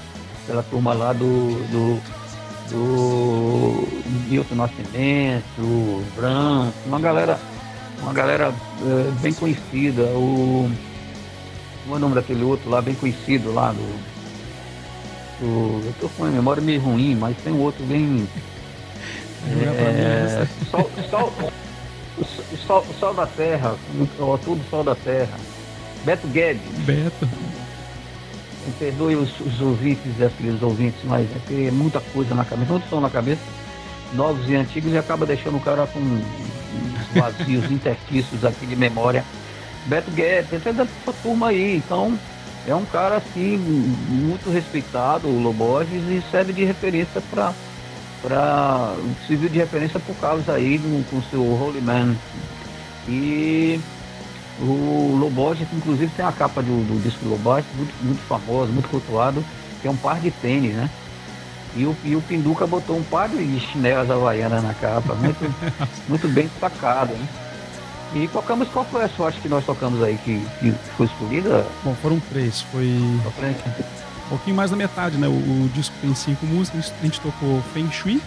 Pela 0.46 0.64
turma 0.64 0.94
lá 0.94 1.14
do, 1.14 1.54
do, 1.70 2.02
do 2.70 3.88
Milton 4.30 4.56
Nascimento, 4.56 6.04
Branco, 6.16 6.74
uma 6.86 7.00
galera, 7.00 7.40
uma 8.02 8.14
galera 8.14 8.54
é, 8.82 9.12
bem 9.22 9.34
conhecida. 9.34 10.04
O, 10.04 10.70
como 11.84 11.96
é 11.96 11.98
o 11.98 12.00
nome 12.00 12.16
daquele 12.16 12.44
outro 12.44 12.70
lá, 12.70 12.82
bem 12.82 12.96
conhecido 12.96 13.54
lá 13.54 13.72
do. 13.72 14.00
do 15.40 15.86
eu 15.86 15.94
tô 16.02 16.10
com 16.10 16.26
a 16.26 16.30
memória 16.30 16.62
meio 16.62 16.82
ruim, 16.82 17.16
mas 17.16 17.38
tem 17.38 17.54
um 17.54 17.62
outro 17.62 17.86
bem. 17.86 18.28
É, 19.48 20.46
sol, 20.70 20.92
sol, 21.10 21.34
o 22.20 22.58
sol, 22.58 22.86
o 22.90 22.94
sol 23.00 23.14
da 23.14 23.26
Terra, 23.26 23.76
o 24.20 24.38
tudo 24.38 24.62
Sol 24.70 24.84
da 24.84 24.96
Terra. 24.96 25.38
Beto 26.04 26.28
Guedes. 26.28 26.62
Beto. 26.80 27.28
Me 28.66 28.74
perdoe 28.78 29.16
os, 29.16 29.40
os 29.40 29.62
ouvintes 29.62 30.20
e 30.20 30.30
queridos 30.30 30.62
ouvintes, 30.62 31.00
mas 31.06 31.28
é 31.36 31.40
que 31.48 31.68
é 31.68 31.72
muita 31.72 32.00
coisa 32.00 32.36
na 32.36 32.44
cabeça, 32.44 32.72
muito 32.72 32.90
som 32.90 33.00
na 33.00 33.10
cabeça, 33.10 33.42
novos 34.14 34.50
e 34.50 34.56
antigos, 34.56 34.92
e 34.94 34.98
acaba 34.98 35.26
deixando 35.26 35.58
o 35.58 35.62
cara 35.62 35.88
com 35.88 36.00
vazios, 37.14 37.66
interstícios 37.72 38.44
aqui 38.44 38.66
de 38.66 38.76
memória. 38.76 39.24
Beto 39.86 40.12
Guedes, 40.12 40.52
esse 40.54 40.70
é 40.70 40.74
dessa 40.74 41.14
turma 41.24 41.48
aí, 41.50 41.78
então 41.78 42.18
é 42.68 42.76
um 42.76 42.86
cara 42.86 43.18
assim, 43.18 43.58
muito 43.58 44.50
respeitado, 44.52 45.28
o 45.28 45.42
Loborges, 45.42 46.04
e 46.10 46.22
serve 46.30 46.54
de 46.54 46.66
referência 46.66 47.22
para 47.32 47.54
para 48.22 48.96
serviu 49.28 49.50
de 49.50 49.60
referência 49.60 50.00
por 50.00 50.16
causa 50.18 50.54
aí 50.54 50.78
do, 50.78 51.10
com 51.10 51.18
o 51.18 51.24
seu 51.24 51.42
Holy 51.42 51.82
Man. 51.82 52.16
E 53.08 53.80
o 54.62 55.18
Loboge, 55.20 55.68
inclusive 55.74 56.12
tem 56.16 56.26
a 56.26 56.32
capa 56.32 56.62
do, 56.62 56.86
do 56.86 57.02
disco 57.02 57.24
do 57.24 57.30
muito, 57.38 57.94
muito 58.04 58.22
famoso, 58.28 58.72
muito 58.72 58.90
cultuado, 58.90 59.44
que 59.82 59.88
é 59.88 59.92
um 59.92 59.96
par 59.96 60.20
de 60.20 60.32
tênis, 60.32 60.76
né? 60.76 60.90
E 61.76 61.86
o, 61.86 61.96
e 62.04 62.16
o 62.16 62.22
Pinduca 62.22 62.66
botou 62.66 62.98
um 62.98 63.04
par 63.04 63.30
de 63.30 63.60
chinelas 63.60 64.10
havaianas 64.10 64.64
na 64.64 64.74
capa, 64.74 65.14
muito, 65.16 65.56
muito 66.10 66.28
bem 66.28 66.48
destacado, 66.48 67.14
né? 67.14 67.28
E 68.14 68.28
tocamos, 68.28 68.68
qual 68.70 68.84
foi 68.86 69.04
a 69.04 69.10
sorte 69.10 69.40
que 69.40 69.48
nós 69.48 69.64
tocamos 69.64 70.02
aí 70.02 70.18
que, 70.26 70.44
que 70.60 70.72
foi 70.98 71.06
escolhida? 71.06 71.66
Bom, 71.84 71.94
foram 72.02 72.20
três, 72.20 72.62
foi 72.62 73.00
pouquinho 74.30 74.56
mais 74.56 74.72
da 74.72 74.78
metade, 74.78 75.18
né? 75.18 75.28
O, 75.28 75.32
o, 75.32 75.70
disco 75.74 75.96
tem 76.00 76.14
cinco 76.14 76.46
músicas, 76.46 76.94
a 77.00 77.04
gente 77.04 77.20
tocou 77.20 77.62
Feng 77.74 77.92
Shui, 77.92 78.22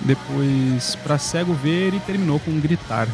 depois 0.00 0.94
Pra 0.96 1.18
Cego 1.18 1.52
Ver 1.52 1.92
e 1.92 2.00
terminou 2.00 2.38
com 2.40 2.58
Gritar. 2.60 3.08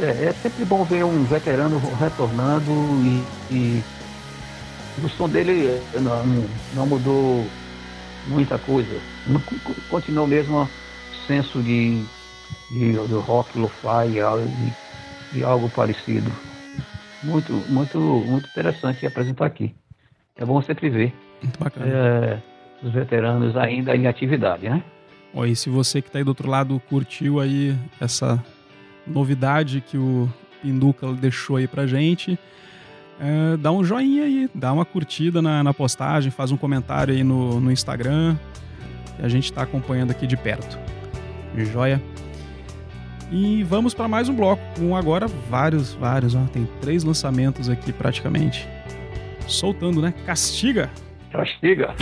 É, 0.00 0.26
é 0.26 0.34
sempre 0.42 0.64
bom 0.64 0.84
ver 0.84 1.04
um 1.04 1.24
veterano 1.24 1.80
retornando 1.98 2.70
e, 3.02 3.24
e 3.50 3.84
o 5.02 5.08
som 5.10 5.28
dele 5.28 5.80
não, 5.94 6.46
não 6.74 6.86
mudou 6.86 7.46
muita 8.26 8.58
coisa. 8.58 8.98
Continuou 9.90 10.26
o 10.26 10.28
mesmo 10.28 10.68
senso 11.26 11.62
de, 11.62 12.02
de, 12.70 12.92
de 12.92 13.14
rock, 13.14 13.58
lo-fi 13.58 14.18
e, 15.32 15.38
e 15.38 15.44
algo 15.44 15.68
parecido 15.70 16.30
muito, 17.26 17.52
muito, 17.68 17.98
muito 17.98 18.48
interessante 18.48 19.06
apresentar 19.06 19.46
aqui. 19.46 19.74
É 20.36 20.44
bom 20.44 20.60
sempre 20.62 20.88
ver. 20.88 21.14
Muito 21.42 21.58
bacana. 21.58 21.86
É, 21.86 22.42
os 22.82 22.92
veteranos 22.92 23.56
ainda 23.56 23.94
em 23.94 24.06
atividade, 24.06 24.68
né? 24.68 24.82
Ó, 25.34 25.44
e 25.44 25.54
se 25.54 25.68
você 25.68 26.00
que 26.00 26.08
está 26.08 26.18
aí 26.18 26.24
do 26.24 26.28
outro 26.28 26.48
lado 26.48 26.80
curtiu 26.88 27.40
aí 27.40 27.76
essa 28.00 28.42
novidade 29.06 29.80
que 29.80 29.98
o 29.98 30.28
Pinduca 30.62 31.12
deixou 31.12 31.56
aí 31.56 31.66
pra 31.66 31.86
gente, 31.86 32.38
é, 33.20 33.56
dá 33.56 33.70
um 33.70 33.84
joinha 33.84 34.24
aí, 34.24 34.48
dá 34.54 34.72
uma 34.72 34.84
curtida 34.84 35.40
na, 35.42 35.62
na 35.62 35.74
postagem, 35.74 36.30
faz 36.30 36.50
um 36.50 36.56
comentário 36.56 37.14
aí 37.14 37.22
no, 37.22 37.60
no 37.60 37.70
Instagram, 37.70 38.36
a 39.18 39.28
gente 39.28 39.44
está 39.44 39.62
acompanhando 39.62 40.10
aqui 40.10 40.26
de 40.26 40.36
perto. 40.36 40.78
Joia? 41.56 42.02
E 43.30 43.64
vamos 43.64 43.92
para 43.92 44.06
mais 44.06 44.28
um 44.28 44.34
bloco, 44.34 44.62
com 44.78 44.96
agora 44.96 45.26
vários, 45.26 45.94
vários, 45.94 46.34
ó, 46.34 46.44
tem 46.52 46.68
três 46.80 47.02
lançamentos 47.02 47.68
aqui 47.68 47.92
praticamente. 47.92 48.68
Soltando, 49.48 50.00
né? 50.00 50.14
Castiga! 50.24 50.90
Castiga! 51.32 51.94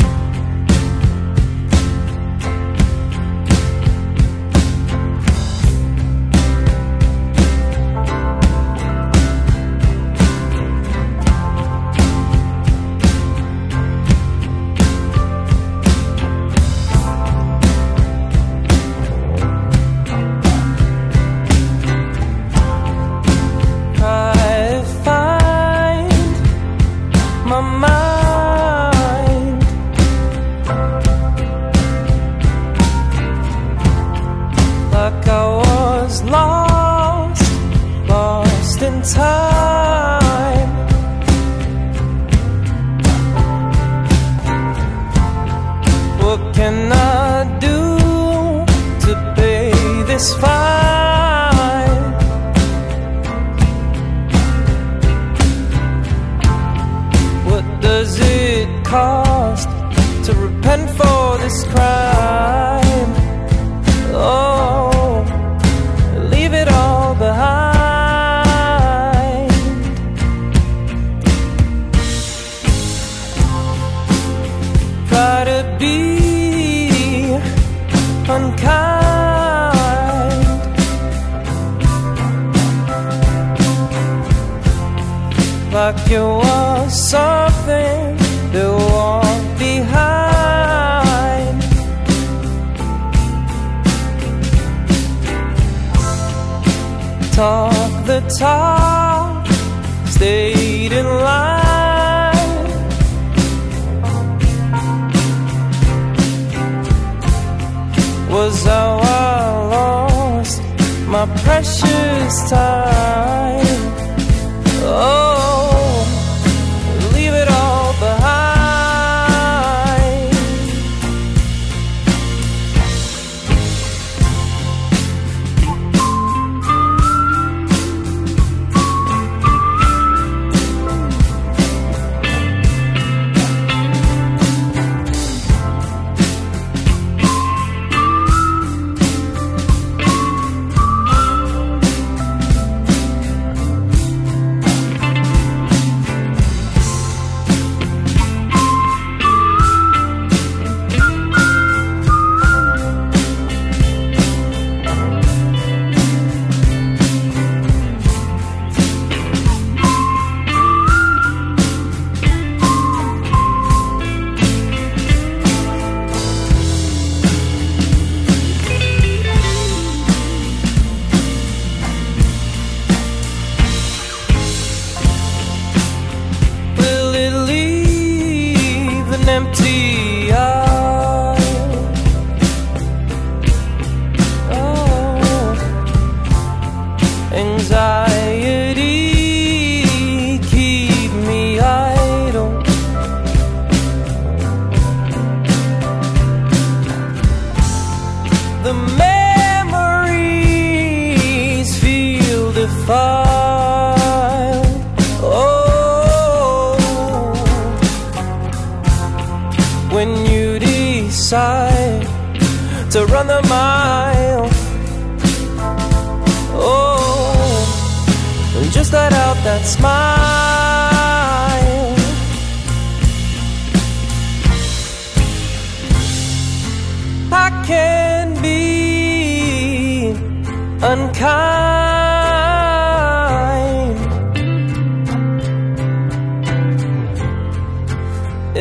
was 108.35 108.65
how 108.65 108.99
I 109.01 109.67
lost 109.71 110.61
my 111.07 111.25
precious 111.45 112.51
time. 112.51 113.74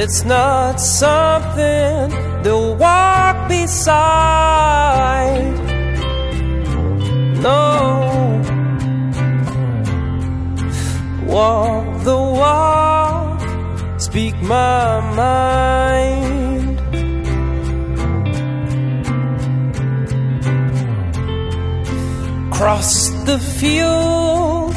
It's 0.04 0.26
not 0.26 0.82
something 0.82 2.12
to 2.44 2.76
walk 2.78 3.48
beside. 3.48 3.96
No, 7.42 8.42
walk 11.26 12.04
the 12.04 12.18
walk, 12.18 13.40
speak 13.98 14.36
my 14.42 15.00
mind. 15.16 16.80
Cross 22.52 23.10
the 23.24 23.40
field, 23.40 24.76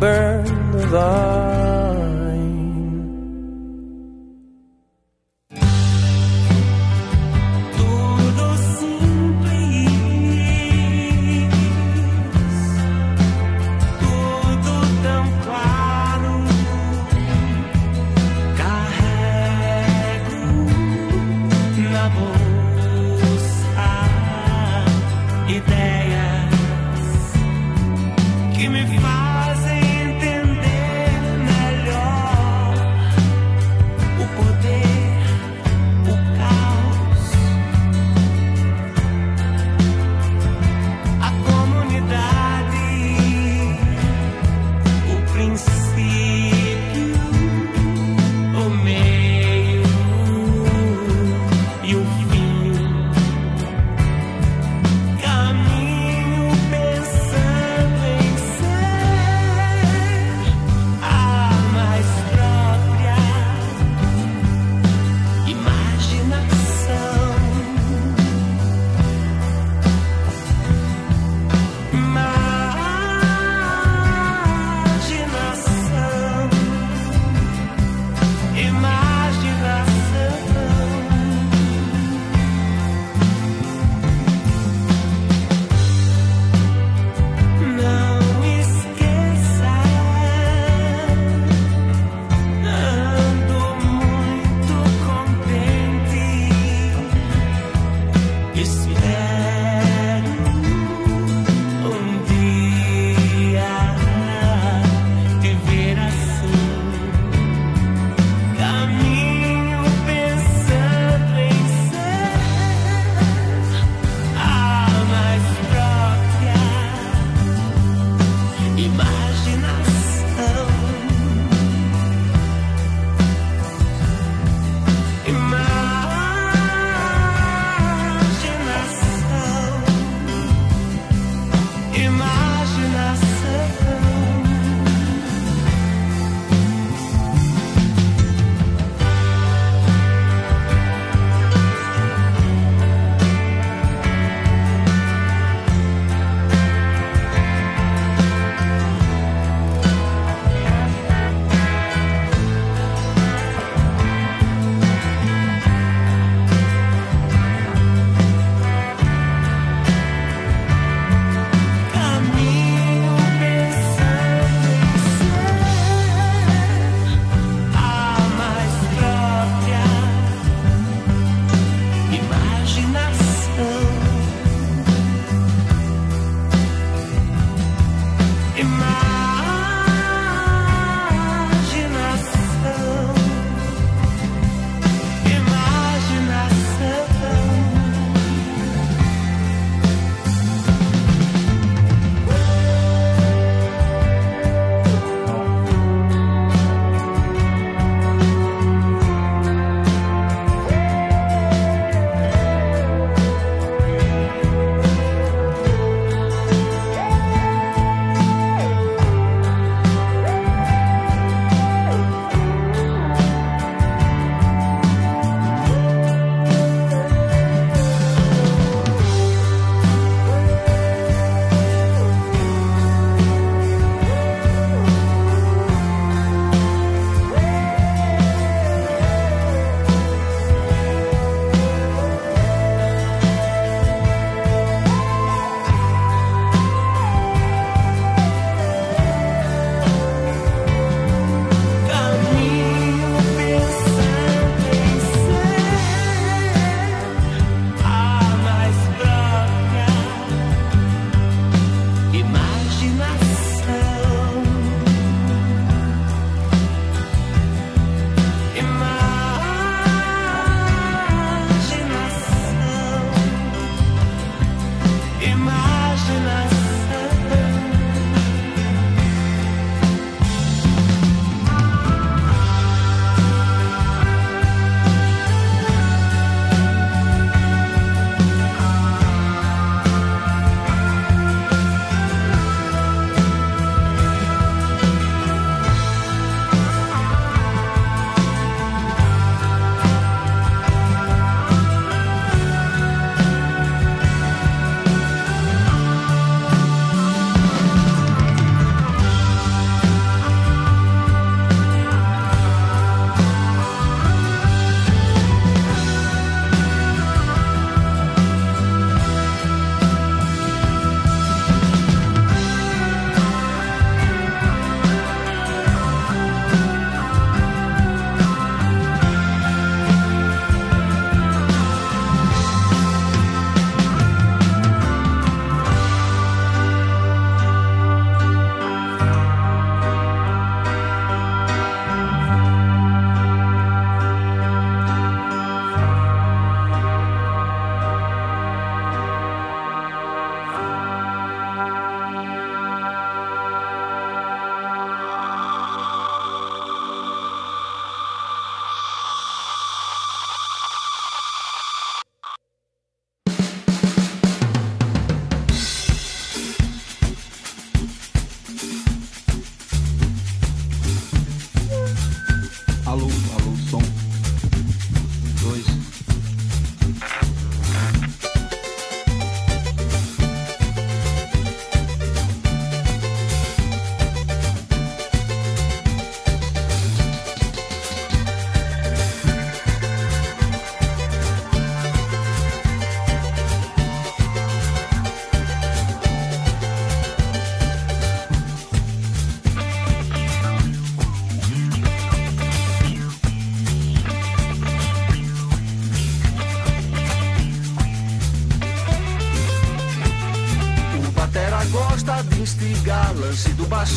burn 0.00 0.72
the 0.72 0.86
vine. 0.88 1.63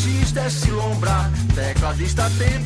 Baixista 0.08 0.40
é 0.40 0.48
Silombra, 0.48 1.30
tecladista 1.54 2.30
tem 2.38 2.57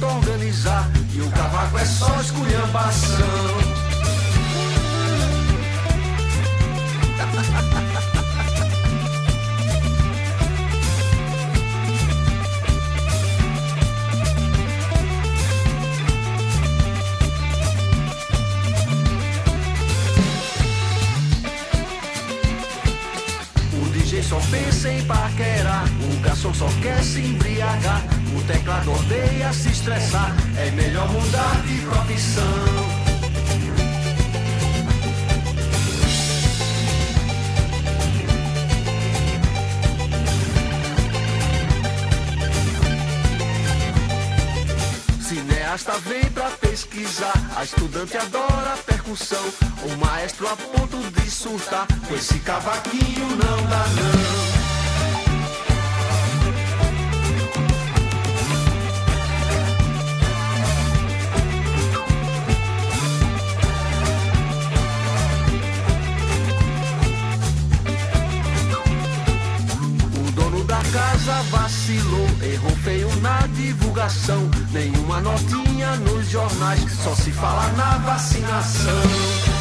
uma 75.12 75.20
notinha 75.20 75.94
nos 75.96 76.30
jornais, 76.30 76.90
só 76.90 77.14
se 77.14 77.30
fala 77.32 77.68
na 77.76 77.98
vacinação. 77.98 79.51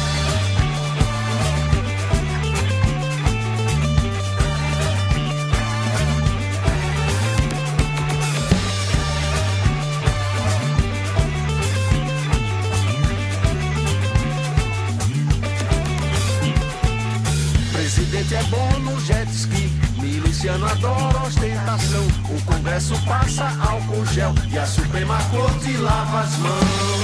excesso 22.82 23.00
passa 23.06 23.44
álcool 23.60 24.04
gel 24.06 24.34
e 24.50 24.58
a 24.58 24.66
Suprema 24.66 25.16
Corte 25.30 25.76
lava 25.76 26.20
as 26.20 26.36
mãos. 26.38 27.02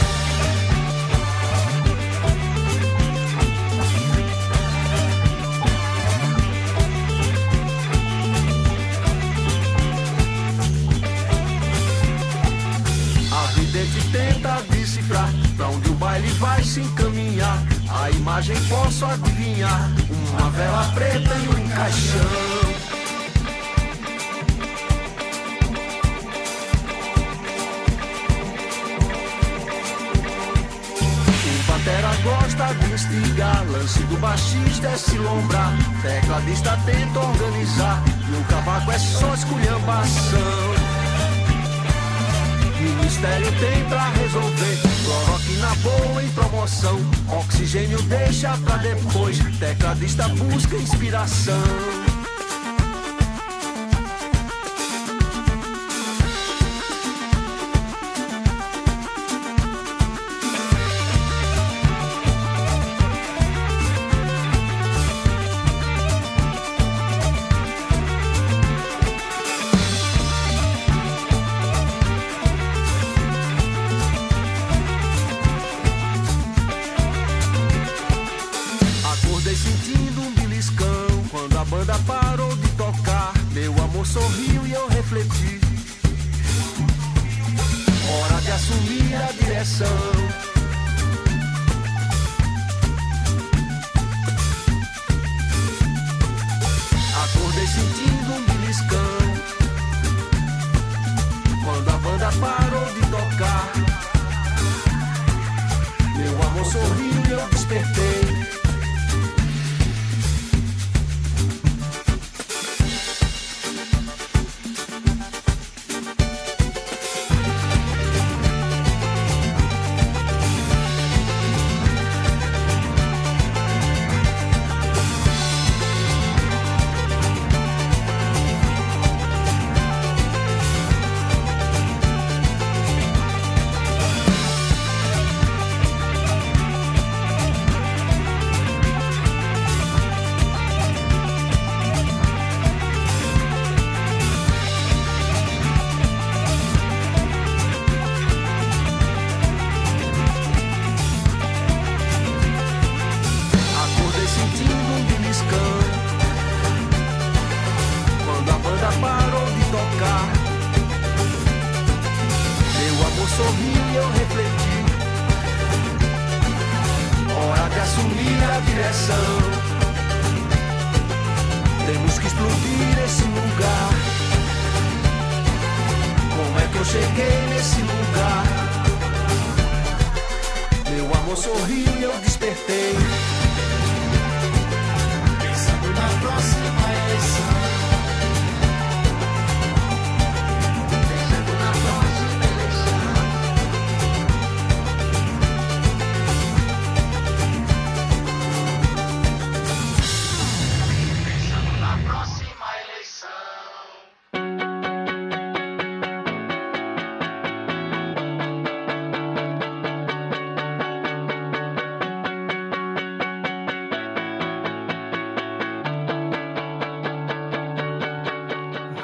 É 13.71 14.11
tenta 14.11 14.61
decifrar 14.71 15.31
pra 15.57 15.69
onde 15.69 15.89
o 15.91 15.95
baile 15.95 16.29
vai 16.41 16.65
se 16.65 16.81
encaminhar. 16.81 17.63
A 17.89 18.11
imagem 18.11 18.57
posso 18.65 19.05
adivinhar: 19.05 19.89
uma 20.33 20.51
vela 20.51 20.91
preta 20.95 21.35
e 21.35 21.49
um 21.49 21.69
caixão. 21.69 22.58
vista 32.67 33.15
instigar, 33.15 33.65
lance 33.71 34.03
do 34.05 34.17
baixista 34.19 34.89
é 34.89 34.97
se 34.97 35.17
lombrar, 35.17 35.73
tecladista 36.03 36.79
tenta 36.85 37.21
organizar, 37.21 38.03
no 38.29 38.45
cavaco 38.45 38.91
é 38.91 38.99
só 38.99 39.35
esculhambação. 39.35 40.39
Ministério 42.81 43.53
tem 43.59 43.85
pra 43.89 44.09
resolver, 44.11 44.79
cloroquina 45.05 45.75
boa 45.83 46.23
em 46.23 46.29
promoção, 46.31 47.01
oxigênio 47.29 48.01
deixa 48.03 48.57
pra 48.59 48.77
depois, 48.79 49.39
tecladista 49.59 50.29
busca 50.29 50.77
inspiração. 50.77 51.98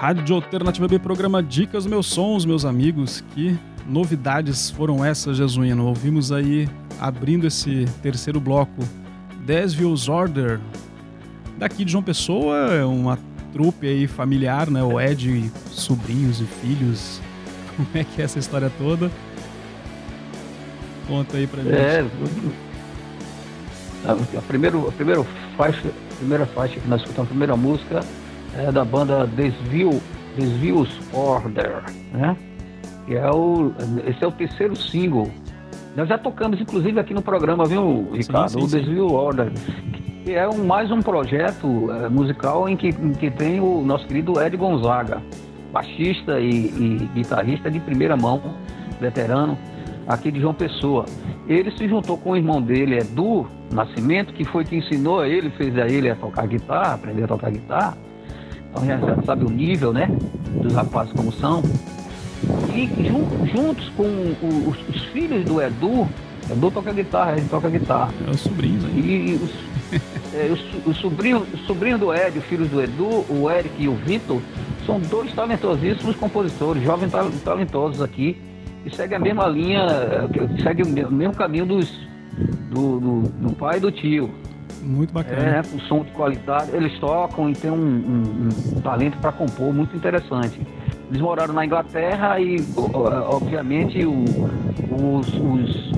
Rádio 0.04 0.36
Alternativa 0.36 0.86
B, 0.86 0.98
programa 0.98 1.42
Dicas 1.42 1.86
Meus 1.86 2.04
Sons, 2.08 2.44
meus 2.44 2.66
amigos. 2.66 3.24
Que 3.34 3.58
novidades 3.88 4.68
foram 4.70 5.02
essas, 5.02 5.38
Jesuíno? 5.38 5.86
Ouvimos 5.86 6.30
aí, 6.30 6.68
abrindo 7.00 7.46
esse 7.46 7.86
terceiro 8.02 8.38
bloco, 8.38 8.82
Desville's 9.46 10.06
Order. 10.06 10.60
Daqui 11.56 11.86
de 11.86 11.92
João 11.92 12.04
Pessoa, 12.04 12.54
é 12.74 12.84
uma 12.84 13.18
trupe 13.50 13.86
aí 13.86 14.06
familiar, 14.06 14.68
né? 14.68 14.82
O 14.82 15.00
Ed, 15.00 15.26
e 15.26 15.50
sobrinhos 15.70 16.38
e 16.38 16.44
filhos. 16.44 17.18
Como 17.74 17.88
é 17.94 18.04
que 18.04 18.20
é 18.20 18.26
essa 18.26 18.38
história 18.38 18.70
toda? 18.76 19.10
Conta 21.08 21.38
aí 21.38 21.46
pra 21.46 21.62
gente. 21.62 21.76
É, 21.76 22.06
a, 24.06 24.42
primeiro, 24.42 24.86
a 24.86 24.92
primeira 24.92 25.24
faixa, 25.56 25.88
a 25.88 26.16
primeira 26.16 26.44
faixa 26.44 26.78
que 26.78 26.86
nós 26.86 27.00
escutamos, 27.00 27.30
a 27.30 27.30
primeira 27.30 27.56
música 27.56 28.04
é 28.58 28.70
da 28.70 28.84
banda 28.84 29.26
Desvio, 29.26 30.00
Desvios 30.36 30.88
Order, 31.12 31.82
né? 32.12 32.36
Que 33.06 33.16
é 33.16 33.30
o, 33.30 33.72
esse 34.06 34.22
é 34.22 34.26
o 34.26 34.32
terceiro 34.32 34.74
single. 34.76 35.30
Nós 35.96 36.08
já 36.08 36.18
tocamos, 36.18 36.60
inclusive, 36.60 36.98
aqui 36.98 37.14
no 37.14 37.22
programa, 37.22 37.64
viu, 37.66 38.08
Ricardo? 38.12 38.50
sim, 38.50 38.58
o 38.58 38.68
sim. 38.68 38.78
Desvio 38.78 39.12
Order. 39.12 39.52
Que 40.24 40.34
é 40.34 40.48
um, 40.48 40.64
mais 40.64 40.90
um 40.90 41.00
projeto 41.00 41.90
eh, 41.92 42.08
musical 42.08 42.68
em 42.68 42.76
que, 42.76 42.88
em 42.88 43.12
que 43.12 43.30
tem 43.30 43.60
o 43.60 43.82
nosso 43.82 44.06
querido 44.06 44.40
Ed 44.40 44.56
Gonzaga, 44.56 45.22
baixista 45.70 46.40
e, 46.40 46.66
e 46.66 47.10
guitarrista 47.14 47.70
de 47.70 47.78
primeira 47.78 48.16
mão, 48.16 48.40
veterano, 49.00 49.56
aqui 50.08 50.30
de 50.32 50.40
João 50.40 50.54
Pessoa. 50.54 51.04
Ele 51.46 51.70
se 51.72 51.86
juntou 51.86 52.16
com 52.16 52.30
o 52.30 52.36
irmão 52.36 52.60
dele, 52.60 52.98
Edu 52.98 53.46
Nascimento, 53.70 54.32
que 54.32 54.44
foi 54.44 54.64
que 54.64 54.76
ensinou 54.76 55.20
a 55.20 55.28
ele, 55.28 55.50
fez 55.50 55.76
a 55.78 55.86
ele 55.86 56.08
a 56.08 56.16
tocar 56.16 56.46
guitarra, 56.46 56.94
aprender 56.94 57.24
a 57.24 57.28
tocar 57.28 57.50
guitarra. 57.50 57.96
Então 58.74 58.86
já, 58.86 58.96
já 58.98 59.22
sabe 59.22 59.44
o 59.44 59.50
nível, 59.50 59.92
né? 59.92 60.08
Dos 60.60 60.74
rapazes 60.74 61.12
como 61.12 61.32
são. 61.32 61.62
E 62.74 62.86
jun- 63.06 63.46
juntos 63.54 63.88
com 63.96 64.02
o- 64.02 64.68
os, 64.70 64.96
os 64.96 65.02
filhos 65.06 65.44
do 65.44 65.62
Edu, 65.62 66.08
Edu 66.50 66.70
toca 66.70 66.92
guitarra, 66.92 67.32
ele 67.36 67.46
toca 67.48 67.68
guitarra. 67.70 68.12
É 68.26 68.30
os 68.30 68.40
sobrinhos 68.40 68.84
aí. 68.84 68.90
E 69.30 69.34
os, 69.34 69.50
é, 70.34 70.52
os, 70.52 70.60
so- 70.60 70.90
os 70.90 70.96
sobrinhos, 70.98 71.42
o 71.54 71.58
sobrinho 71.58 71.98
do 71.98 72.12
Ed, 72.12 72.38
os 72.38 72.44
filhos 72.44 72.68
do 72.68 72.82
Edu, 72.82 73.24
o 73.30 73.48
Eric 73.50 73.74
e 73.82 73.88
o 73.88 73.94
Vitor, 73.94 74.40
são 74.84 74.98
dois 75.00 75.32
talentosíssimos 75.32 76.16
compositores, 76.16 76.82
jovens 76.82 77.10
tal- 77.12 77.30
talentosos 77.44 78.02
aqui, 78.02 78.36
e 78.84 78.94
seguem 78.94 79.16
a 79.16 79.20
mesma 79.20 79.46
linha, 79.46 79.86
o 80.84 80.88
me- 80.88 81.04
o 81.04 81.12
mesmo 81.12 81.34
caminho 81.34 81.64
dos, 81.64 81.88
do, 82.70 82.98
do, 83.00 83.20
do 83.22 83.52
pai 83.54 83.78
e 83.78 83.80
do 83.80 83.90
tio. 83.90 84.30
Muito 84.84 85.10
É, 85.10 85.14
bacana. 85.14 85.42
né, 85.42 85.62
com 85.70 85.78
som 85.80 86.04
de 86.04 86.10
qualidade, 86.12 86.70
eles 86.74 86.98
tocam 86.98 87.48
e 87.48 87.54
tem 87.54 87.70
um, 87.70 87.76
um- 87.76 88.48
um 88.76 88.80
talento 88.80 89.16
para 89.18 89.32
compor 89.32 89.72
muito 89.72 89.96
interessante. 89.96 90.60
Eles 91.10 91.20
moraram 91.20 91.54
na 91.54 91.64
Inglaterra 91.64 92.38
e, 92.40 92.56
obviamente, 92.76 94.04
o- 94.04 94.24
os, 94.90 95.28
os, 95.28 95.92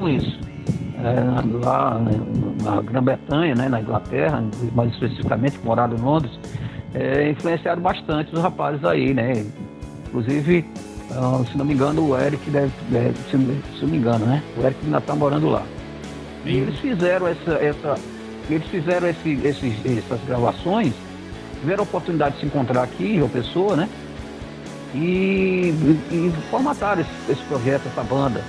os 0.00 0.38
é, 0.98 1.64
lá 1.64 2.00
na 2.62 2.80
Grã-Bretanha, 2.82 3.54
né, 3.54 3.68
na 3.68 3.80
Inglaterra, 3.80 4.42
mais 4.74 4.92
especificamente, 4.92 5.58
que 5.58 5.64
moraram 5.66 5.96
em 5.96 6.00
Londres, 6.00 6.38
é, 6.94 7.30
influenciaram 7.30 7.80
bastante 7.82 8.34
os 8.34 8.40
rapazes 8.40 8.82
aí, 8.84 9.12
né? 9.12 9.44
Inclusive, 10.08 10.64
ah, 11.12 11.42
se 11.50 11.56
não 11.56 11.64
me 11.64 11.74
engano, 11.74 12.08
o 12.10 12.18
Eric 12.18 12.48
deve, 12.50 12.72
deve 12.90 13.14
se, 13.30 13.30
se 13.78 13.82
não 13.82 13.88
me 13.90 13.98
engano, 13.98 14.24
né? 14.26 14.42
O 14.56 14.64
Eric 14.64 14.78
ainda 14.84 14.98
está 14.98 15.14
morando 15.14 15.48
lá. 15.50 15.62
E 16.44 16.56
eles 16.58 16.78
fizeram 16.78 17.26
essa, 17.28 17.52
essa 17.54 17.94
eles 18.48 18.66
fizeram 18.68 19.08
esse, 19.08 19.32
esses, 19.44 19.74
essas 19.98 20.20
gravações, 20.26 20.92
tiveram 21.60 21.80
a 21.80 21.82
oportunidade 21.82 22.36
de 22.36 22.40
se 22.40 22.46
encontrar 22.46 22.82
aqui 22.82 23.16
João 23.16 23.28
Pessoa, 23.28 23.76
né? 23.76 23.88
E, 24.94 25.74
e 26.10 26.32
formataram 26.50 27.02
esse, 27.02 27.10
esse 27.32 27.42
projeto, 27.44 27.82
essa 27.86 28.02
banda. 28.02 28.42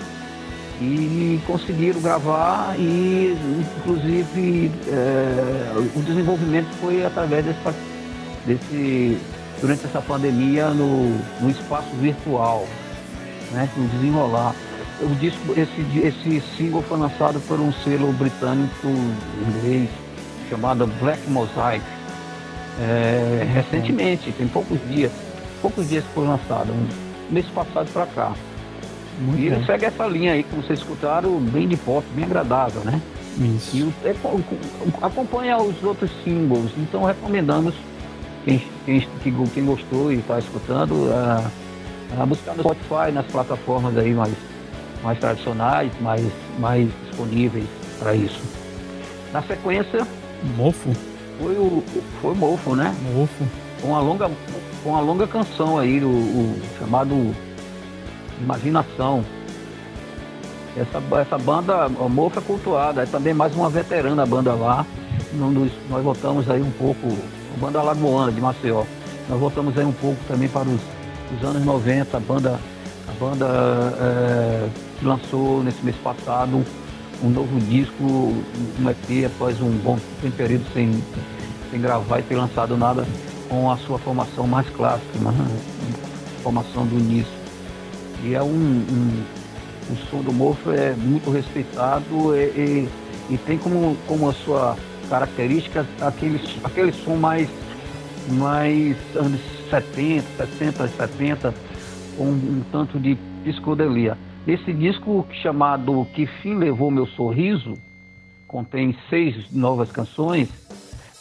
E 0.80 1.40
conseguiram 1.48 2.00
gravar 2.00 2.76
e 2.78 3.36
inclusive 3.80 4.72
é, 4.88 5.74
o 5.96 6.02
desenvolvimento 6.04 6.68
foi 6.80 7.04
através 7.04 7.44
desse, 7.44 7.60
desse 8.46 9.18
durante 9.60 9.86
essa 9.86 10.00
pandemia 10.00 10.70
no, 10.70 11.18
no 11.42 11.50
espaço 11.50 11.90
virtual, 12.00 12.68
né? 13.52 13.68
No 13.76 13.88
desenrolar. 13.88 14.54
O 15.00 15.16
disco, 15.16 15.54
esse, 15.56 16.00
esse 16.08 16.42
single 16.58 16.82
foi 16.82 16.98
lançado 16.98 17.40
por 17.48 17.60
um 17.60 17.72
selo 17.72 18.12
britânico 18.14 18.88
inglês 18.88 19.90
chamado 20.50 20.88
Black 21.00 21.30
Mosaic. 21.30 21.84
É, 22.80 23.48
recentemente, 23.54 24.32
tem 24.32 24.48
poucos 24.48 24.80
dias, 24.90 25.12
poucos 25.62 25.88
dias 25.90 26.04
que 26.04 26.14
foi 26.14 26.28
lançado, 26.28 26.72
um 26.72 26.88
mês 27.34 27.46
passado 27.48 27.88
para 27.92 28.06
cá. 28.08 28.34
Muito 29.20 29.40
E 29.40 29.48
ele 29.48 29.66
segue 29.66 29.86
essa 29.86 30.06
linha 30.08 30.34
aí, 30.34 30.44
como 30.44 30.62
vocês 30.64 30.80
escutaram, 30.80 31.40
bem 31.40 31.68
de 31.68 31.76
pop, 31.78 32.06
bem 32.16 32.26
agradável, 32.26 32.82
né? 32.82 33.02
Isso. 33.40 33.76
E 33.76 33.94
é, 34.08 34.14
co- 34.22 34.30
co- 34.40 35.06
acompanha 35.06 35.58
os 35.58 35.82
outros 35.84 36.10
singles, 36.24 36.72
então 36.78 37.04
recomendamos 37.04 37.74
quem, 38.46 38.64
quem, 38.86 39.00
que 39.24 39.32
quem 39.54 39.66
gostou 39.66 40.12
e 40.12 40.16
está 40.18 40.38
escutando 40.40 41.12
a, 41.12 41.50
a 42.22 42.26
buscar 42.26 42.56
no 42.56 42.62
Spotify, 42.64 43.12
nas 43.12 43.26
plataformas 43.26 43.98
aí 43.98 44.14
mais, 44.14 44.34
mais 45.04 45.20
tradicionais, 45.20 45.92
mais, 46.02 46.26
mais 46.60 46.90
disponíveis 47.08 47.66
para 48.00 48.16
isso. 48.16 48.40
Na 49.34 49.42
sequência 49.44 50.06
Mofo. 50.56 50.92
foi 51.40 51.54
o 51.58 51.84
foi 52.22 52.34
Mofo, 52.36 52.76
né? 52.76 52.96
Mofo. 53.14 53.44
Com 53.82 53.90
uma 53.90 54.00
longa, 54.00 54.30
com 54.84 54.90
uma 54.90 55.00
longa 55.02 55.28
canção 55.28 55.78
aí, 55.78 56.04
o, 56.04 56.08
o 56.10 56.62
chamado 56.80 57.36
Imaginação. 58.42 59.24
Essa, 60.76 61.02
essa 61.20 61.38
banda, 61.40 61.86
a 61.86 61.90
Mofa 61.90 62.40
é 62.40 62.44
cultuada, 62.44 63.02
é 63.02 63.06
também 63.06 63.34
mais 63.34 63.56
uma 63.56 63.70
veterana 63.70 64.26
banda 64.26 64.54
lá. 64.54 64.86
Nos- 65.34 65.72
nós 65.90 66.04
voltamos 66.04 66.50
aí 66.50 66.62
um 66.62 66.70
pouco, 66.72 67.08
a 67.56 67.60
banda 67.60 67.82
Lagoana 67.82 68.32
de 68.32 68.40
Maceió. 68.40 68.84
Nós 69.28 69.40
voltamos 69.40 69.78
aí 69.78 69.84
um 69.86 69.92
pouco 69.92 70.18
também 70.28 70.48
para 70.48 70.68
os, 70.70 70.80
os 71.36 71.44
anos 71.48 71.66
90, 71.66 72.16
a 72.16 72.20
banda, 72.20 72.60
a 73.08 73.12
banda 73.20 73.46
é, 74.00 74.68
lançou 75.02 75.64
nesse 75.64 75.84
mês 75.84 75.96
passado 75.98 76.64
um 77.24 77.30
novo 77.30 77.60
disco, 77.62 78.04
um 78.04 78.90
EP 78.90 79.26
após 79.26 79.60
um 79.62 79.70
bom 79.72 79.98
período 80.36 80.66
sem, 80.74 80.92
sem 81.72 81.82
gravar 81.82 82.20
e 82.20 82.24
ter 82.24 82.36
lançado 82.36 82.78
nada 82.78 83.06
com 83.50 83.72
a 83.72 83.78
sua 83.78 83.98
formação 83.98 84.46
mais 84.46 84.70
clássica, 84.70 85.18
uma 85.20 85.34
formação 86.44 86.86
do 86.86 86.98
início. 87.00 87.32
E 88.24 88.34
é 88.36 88.44
um, 88.44 88.48
um 88.48 89.24
o 89.90 89.96
som 90.10 90.22
do 90.22 90.34
Mofo 90.34 90.72
é 90.72 90.94
muito 90.94 91.32
respeitado 91.32 92.36
e, 92.36 92.40
e- 92.46 92.90
e 93.30 93.38
tem 93.38 93.58
como, 93.58 93.96
como 94.06 94.30
a 94.30 94.34
sua 94.34 94.76
característica 95.10 95.86
aquele, 96.02 96.42
aquele 96.64 96.92
som 96.92 97.16
mais, 97.16 97.48
mais 98.32 98.96
anos 99.16 99.40
70, 99.70 100.26
60, 100.60 100.88
70, 100.90 101.54
com 102.18 102.26
um 102.26 102.62
tanto 102.72 103.00
de 103.00 103.18
psicodelia. 103.46 104.18
Esse 104.48 104.72
disco 104.72 105.28
chamado 105.44 106.08
Que 106.14 106.26
Fim 106.26 106.56
Levou 106.56 106.90
Meu 106.90 107.06
Sorriso, 107.06 107.74
contém 108.48 108.96
seis 109.10 109.52
novas 109.52 109.92
canções, 109.92 110.48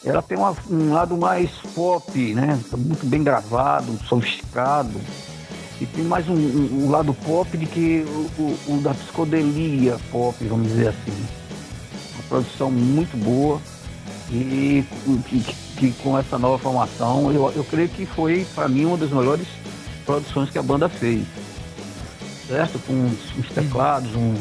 ela 0.05 0.21
tem 0.21 0.37
uma- 0.37 0.55
um 0.69 0.93
lado 0.93 1.17
mais 1.17 1.49
pop, 1.75 2.17
né? 2.33 2.57
Muito 2.77 3.05
bem 3.05 3.21
gravado, 3.23 3.91
sofisticado. 4.07 4.97
E 5.81 5.85
tem 5.85 6.05
mais 6.05 6.27
um, 6.29 6.33
um- 6.35 6.85
um 6.85 6.89
lado 6.89 7.13
pop 7.13 7.55
de 7.57 7.65
que 7.65 8.05
o, 8.07 8.41
o- 8.41 8.57
o 8.77 8.81
da 8.81 8.93
psicodelia 8.93 9.97
pop, 10.09 10.35
vamos 10.45 10.67
dizer 10.69 10.87
assim. 10.89 11.11
Uma 12.15 12.23
produção 12.29 12.71
muito 12.71 13.17
boa 13.17 13.59
e 14.31 14.85
que- 15.27 15.43
que 15.77 15.91
com 16.01 16.17
essa 16.17 16.39
nova 16.39 16.57
formação, 16.57 17.29
eu, 17.31 17.51
eu 17.53 17.63
creio 17.65 17.89
que 17.89 18.05
foi, 18.05 18.47
para 18.55 18.69
mim, 18.69 18.85
uma 18.85 18.97
das 18.97 19.09
melhores 19.11 19.47
produções 20.05 20.49
que 20.49 20.57
a 20.57 20.63
banda 20.63 20.87
fez. 20.87 21.25
Certo? 22.47 22.79
Com 22.79 22.93
uns, 22.93 23.19
uns 23.37 23.49
teclados, 23.53 24.09
uns, 24.15 24.39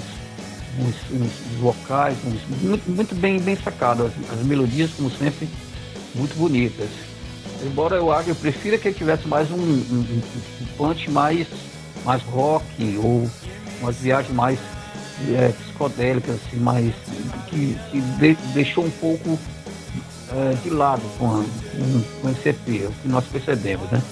uns- 0.78 1.10
uns 1.20 1.58
vocais, 1.60 2.16
uns- 2.24 2.60
muito, 2.62 2.88
muito 2.90 3.14
bem, 3.14 3.38
bem 3.40 3.56
sacado. 3.56 4.04
As, 4.06 4.12
as 4.38 4.46
melodias, 4.46 4.90
como 4.96 5.10
sempre, 5.10 5.48
muito 6.14 6.36
bonitas. 6.36 6.88
Embora 7.64 7.96
eu 7.96 8.12
acho, 8.12 8.28
eu 8.30 8.34
prefira 8.34 8.78
que 8.78 8.88
ele 8.88 8.94
tivesse 8.96 9.26
mais 9.26 9.50
um, 9.50 9.56
um, 9.56 9.60
um- 9.60 10.66
punch 10.76 11.10
mais, 11.10 11.46
mais 12.04 12.22
rock 12.22 12.64
ou 13.02 13.28
umas 13.80 13.96
viagens 13.96 14.32
mais 14.34 14.58
é, 15.34 15.48
psicodélicas, 15.48 16.36
assim, 16.36 16.58
mais, 16.58 16.92
que, 17.48 17.76
que 17.90 18.00
de- 18.00 18.36
deixou 18.52 18.84
um 18.84 18.90
pouco 18.90 19.38
é, 20.30 20.54
de 20.62 20.68
lado 20.70 21.00
com, 21.18 21.26
a, 21.26 21.38
com, 21.42 22.02
com 22.20 22.30
esse 22.30 22.50
EP, 22.50 22.86
o 22.86 22.92
que 23.02 23.08
nós 23.08 23.24
percebemos, 23.24 23.90
né? 23.90 24.02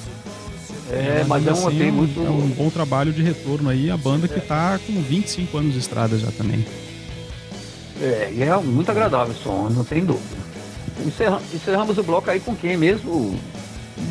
É, 0.90 1.24
mas 1.26 1.46
é 1.46 1.52
um 1.52 1.66
assim, 1.68 1.82
EP 1.82 1.92
muito. 1.92 2.20
é 2.20 2.28
um 2.30 2.48
bom 2.48 2.68
trabalho 2.70 3.12
de 3.12 3.22
retorno 3.22 3.70
aí. 3.70 3.90
A 3.90 3.96
banda 3.96 4.28
que 4.28 4.40
tá 4.40 4.78
com 4.86 4.92
25 5.00 5.56
anos 5.58 5.72
de 5.72 5.78
estrada 5.78 6.18
já 6.18 6.30
também. 6.32 6.64
É, 8.00 8.32
e 8.34 8.42
é 8.42 8.56
muito 8.58 8.90
agradável 8.90 9.34
o 9.34 9.36
som, 9.42 9.68
não 9.70 9.84
tem 9.84 10.04
dúvida. 10.04 10.36
Encerra- 11.06 11.40
encerramos 11.52 11.96
o 11.98 12.02
bloco 12.02 12.30
aí 12.30 12.38
com 12.40 12.54
quem 12.54 12.76
mesmo, 12.76 13.38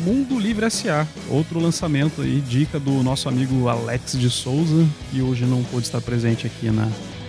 Mundo 0.04 0.38
Livre 0.38 0.68
SA, 0.70 1.06
outro 1.28 1.60
lançamento 1.60 2.22
aí, 2.22 2.40
dica 2.40 2.80
do 2.80 3.02
nosso 3.02 3.28
amigo 3.28 3.68
Alex 3.68 4.18
de 4.18 4.28
Souza, 4.30 4.86
que 5.10 5.20
hoje 5.22 5.44
não 5.44 5.62
pôde 5.64 5.86
estar 5.86 6.00
presente 6.00 6.46
aqui 6.46 6.70
na, 6.70 6.88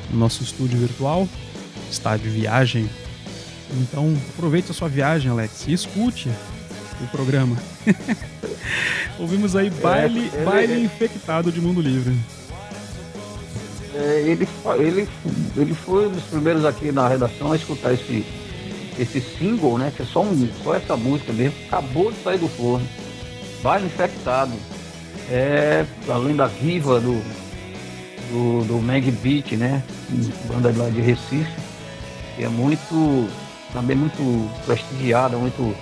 no 0.10 0.18
nosso 0.18 0.42
estúdio 0.44 0.80
virtual, 0.80 1.28
está 1.92 2.16
de 2.18 2.28
viagem. 2.30 2.90
Então 3.82 4.16
aproveite 4.34 4.72
a 4.72 4.74
sua 4.74 4.88
viagem, 4.88 5.30
Alex, 5.30 5.66
e 5.68 5.74
escute 5.74 6.30
o 7.02 7.08
programa. 7.08 7.56
Ouvimos 9.20 9.56
aí 9.56 9.70
Baile, 9.70 10.30
ele- 10.34 10.46
Baile 10.46 10.84
Infectado 10.84 11.52
de 11.52 11.62
Mundo 11.62 11.82
Livre. 11.82 12.16
É, 13.94 14.24
ele, 14.28 14.48
ele, 14.80 15.08
ele 15.56 15.74
foi 15.74 16.08
um 16.08 16.12
dos 16.12 16.24
primeiros 16.24 16.66
aqui 16.66 16.92
na 16.92 17.08
redação 17.08 17.54
a 17.54 17.56
escutar 17.56 17.94
esse, 17.94 18.26
esse 19.00 19.22
single, 19.22 19.78
né? 19.78 19.92
Que 19.96 20.02
é 20.02 20.06
só, 20.06 20.22
um, 20.22 20.50
só 20.64 20.76
essa 20.76 20.98
música 20.98 21.32
mesmo. 21.32 21.56
Acabou 21.68 22.12
de 22.12 22.22
sair 22.22 22.38
do 22.38 22.48
forno. 22.50 22.86
Baile 23.64 23.86
Infectado. 23.86 24.52
É, 25.30 25.86
além 26.10 26.36
da 26.36 26.46
viva 26.48 27.00
do, 27.00 27.22
do, 28.30 28.66
do 28.66 28.74
Mag 28.82 29.10
Beat, 29.12 29.54
né? 29.54 29.82
Banda 30.46 30.74
lá 30.76 30.90
de 30.90 31.00
Recife. 31.00 31.50
Que 32.36 32.44
é 32.44 32.50
muito, 32.50 33.30
também 33.72 33.96
muito 33.96 34.50
prestigiada, 34.66 35.38
muito, 35.38 35.74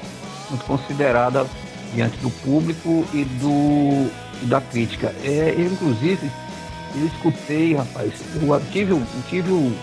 muito 0.54 0.66
considerada 0.66 1.46
diante 1.94 2.18
do 2.18 2.30
público 2.30 3.06
e, 3.14 3.26
do, 3.26 4.10
e 4.42 4.46
da 4.46 4.62
crítica. 4.62 5.14
É, 5.24 5.54
eu, 5.58 5.66
inclusive, 5.66 6.32
eu 6.96 7.06
escutei, 7.08 7.76
rapaz, 7.76 8.14
eu 8.36 8.62
tive, 8.72 8.92
eu 8.92 9.04
tive 9.28 9.52
o, 9.52 9.76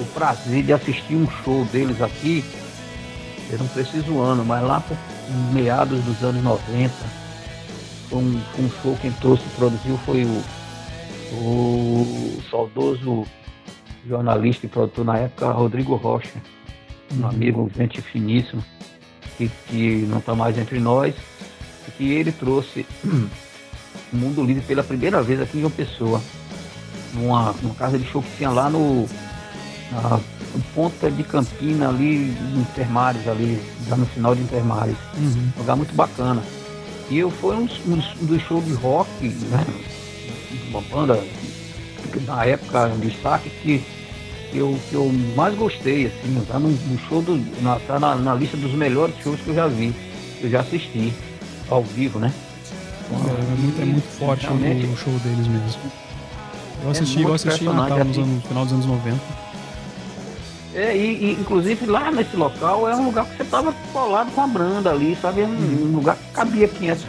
o 0.00 0.04
prazer 0.14 0.62
de 0.64 0.72
assistir 0.72 1.14
um 1.14 1.28
show 1.44 1.64
deles 1.66 2.00
aqui, 2.02 2.44
eu 3.50 3.58
não 3.58 3.68
preciso 3.68 4.12
o 4.12 4.20
ano, 4.20 4.44
mas 4.44 4.62
lá 4.62 4.80
por 4.80 4.96
meados 5.52 6.02
dos 6.04 6.22
anos 6.22 6.42
90, 6.42 6.92
foi 8.08 8.18
um, 8.18 8.40
um 8.58 8.70
show 8.82 8.96
quem 9.00 9.12
trouxe 9.12 9.42
e 9.44 9.56
produziu 9.56 9.98
foi 9.98 10.24
o, 10.24 10.42
o 11.32 12.42
saudoso 12.50 13.26
jornalista 14.06 14.66
e 14.66 14.68
produtor 14.68 15.04
na 15.04 15.18
época, 15.18 15.50
Rodrigo 15.50 15.94
Rocha, 15.96 16.42
um 17.18 17.26
amigo, 17.26 17.70
gente 17.76 18.00
finíssimo, 18.00 18.62
que, 19.38 19.50
que 19.68 20.06
não 20.08 20.18
está 20.18 20.34
mais 20.34 20.58
entre 20.58 20.78
nós, 20.78 21.14
e 21.86 21.90
que 21.92 22.12
ele 22.12 22.32
trouxe 22.32 22.84
o 23.04 24.16
Mundo 24.16 24.42
Livre 24.44 24.62
pela 24.62 24.82
primeira 24.82 25.22
vez 25.22 25.40
aqui 25.40 25.56
em 25.56 25.60
João 25.60 25.70
Pessoa, 25.72 26.20
numa, 27.14 27.54
numa 27.62 27.74
casa 27.74 27.98
de 27.98 28.04
show 28.06 28.20
que 28.22 28.36
tinha 28.36 28.50
lá 28.50 28.68
no 28.68 29.08
na 29.90 30.20
ponta 30.74 31.10
de 31.10 31.22
Campina, 31.22 31.88
ali 31.88 32.30
em 32.30 32.58
Intermares, 32.60 33.26
ali, 33.26 33.58
já 33.88 33.96
no 33.96 34.04
final 34.04 34.34
de 34.34 34.42
Intermares. 34.42 34.96
Uhum. 35.16 35.48
Um 35.56 35.60
lugar 35.60 35.76
muito 35.76 35.94
bacana. 35.94 36.42
E 37.08 37.16
eu 37.18 37.30
fui 37.30 37.56
um, 37.56 37.64
dos- 37.64 37.80
um 37.86 38.26
dos- 38.26 38.42
shows 38.42 38.62
de 38.66 38.74
rock, 38.74 39.08
né? 39.22 39.64
Uma 40.68 40.82
banda 40.82 41.24
na 42.26 42.44
época 42.44 42.86
um 42.88 42.98
destaque 42.98 43.48
que 43.62 43.82
eu, 44.54 44.78
que 44.88 44.94
eu 44.94 45.12
mais 45.36 45.54
gostei, 45.54 46.06
assim, 46.06 46.42
tá 46.48 46.58
no, 46.58 46.68
no 46.70 46.98
show 47.08 47.20
do. 47.20 47.36
Na, 47.62 47.78
tá 47.80 47.98
na, 48.00 48.14
na 48.14 48.34
lista 48.34 48.56
dos 48.56 48.72
melhores 48.72 49.14
shows 49.22 49.40
que 49.40 49.48
eu 49.48 49.54
já 49.54 49.66
vi, 49.66 49.94
que 50.38 50.44
eu 50.44 50.50
já 50.50 50.60
assisti, 50.60 51.12
ao 51.68 51.82
vivo, 51.82 52.18
né? 52.18 52.32
É, 53.10 53.14
é 53.14 53.56
muito, 53.56 53.82
é 53.82 53.84
muito 53.84 54.08
forte 54.18 54.46
o, 54.46 54.92
o 54.92 54.96
show 54.96 55.12
deles 55.20 55.46
mesmo. 55.46 55.80
Eu 56.82 56.90
assisti, 56.90 57.16
muito 57.16 57.28
eu 57.28 57.34
assisti 57.34 57.64
Natal, 57.64 58.04
nos 58.04 58.18
anos, 58.18 58.28
no 58.28 58.40
final 58.42 58.64
dos 58.64 58.72
anos 58.72 58.86
90. 58.86 59.18
É, 60.74 60.96
e, 60.96 61.24
e, 61.24 61.32
inclusive 61.32 61.86
lá 61.86 62.10
nesse 62.10 62.36
local 62.36 62.88
é 62.88 62.94
um 62.94 63.06
lugar 63.06 63.26
que 63.26 63.36
você 63.36 63.44
tava 63.44 63.74
colado 63.92 64.30
com 64.32 64.42
a 64.42 64.46
branda 64.46 64.90
ali, 64.90 65.16
sabe? 65.20 65.40
É 65.40 65.46
um, 65.46 65.88
um 65.90 65.96
lugar 65.96 66.16
que 66.16 66.32
cabia 66.32 66.68
500, 66.68 67.06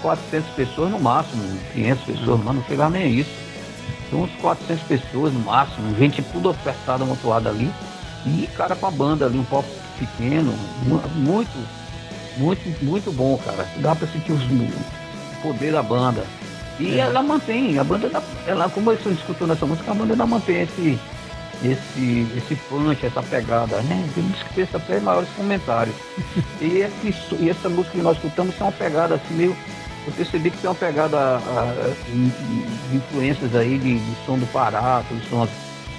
400 0.00 0.50
pessoas 0.50 0.90
no 0.90 0.98
máximo, 0.98 1.42
500 1.74 2.04
pessoas, 2.04 2.40
mas 2.44 2.56
não 2.56 2.64
chegava 2.64 2.90
nem 2.90 3.18
isso. 3.18 3.30
Uns 4.12 4.30
400 4.40 4.82
pessoas 4.84 5.32
no 5.32 5.40
máximo, 5.40 5.94
gente 5.96 6.20
tudo 6.22 6.50
apertada, 6.50 7.04
amontoada 7.04 7.48
ali. 7.50 7.70
E 8.26 8.48
cara 8.56 8.74
com 8.76 8.86
a 8.86 8.90
banda 8.90 9.26
ali, 9.26 9.38
um 9.38 9.44
pouco 9.44 9.68
pequeno, 9.98 10.52
mu- 10.84 11.02
muito, 11.14 11.50
muito, 12.36 12.84
muito 12.84 13.12
bom, 13.12 13.38
cara. 13.38 13.66
Dá 13.76 13.94
pra 13.94 14.06
sentir 14.08 14.32
os- 14.32 14.42
o 14.44 15.42
poder 15.42 15.72
da 15.72 15.82
banda. 15.82 16.24
E 16.78 16.98
ela 16.98 17.22
mantém, 17.22 17.78
a 17.78 17.84
banda, 17.84 18.10
ela, 18.46 18.68
como 18.68 18.90
eu 18.90 18.94
estou 18.96 19.12
escutando 19.12 19.52
essa 19.52 19.66
música, 19.66 19.90
a 19.90 19.94
banda 19.94 20.12
ainda 20.14 20.26
mantém 20.26 20.62
esse, 20.62 20.98
esse, 21.62 22.26
esse 22.36 22.54
punch, 22.68 23.04
essa 23.04 23.22
pegada, 23.22 23.76
né? 23.82 24.08
Tem 24.14 24.24
uns 24.24 24.42
que 24.42 24.54
pensa 24.54 24.76
até 24.78 24.98
maiores 24.98 25.28
comentários. 25.36 25.94
e, 26.60 26.78
esse, 26.78 27.14
e 27.38 27.50
essa 27.50 27.68
música 27.68 27.96
que 27.96 28.02
nós 28.02 28.16
escutamos 28.16 28.54
tem 28.54 28.66
uma 28.66 28.72
pegada 28.72 29.14
assim 29.16 29.34
meio. 29.34 29.56
Eu 30.06 30.12
percebi 30.12 30.50
que 30.50 30.58
tem 30.58 30.70
uma 30.70 30.76
pegada 30.76 31.36
ah, 31.36 31.94
de 32.08 32.96
influências 32.96 33.54
aí 33.54 33.78
de, 33.78 33.98
de 33.98 34.24
som 34.24 34.38
do 34.38 34.46
Pará, 34.46 34.98
aqueles 34.98 35.28
sons 35.28 35.50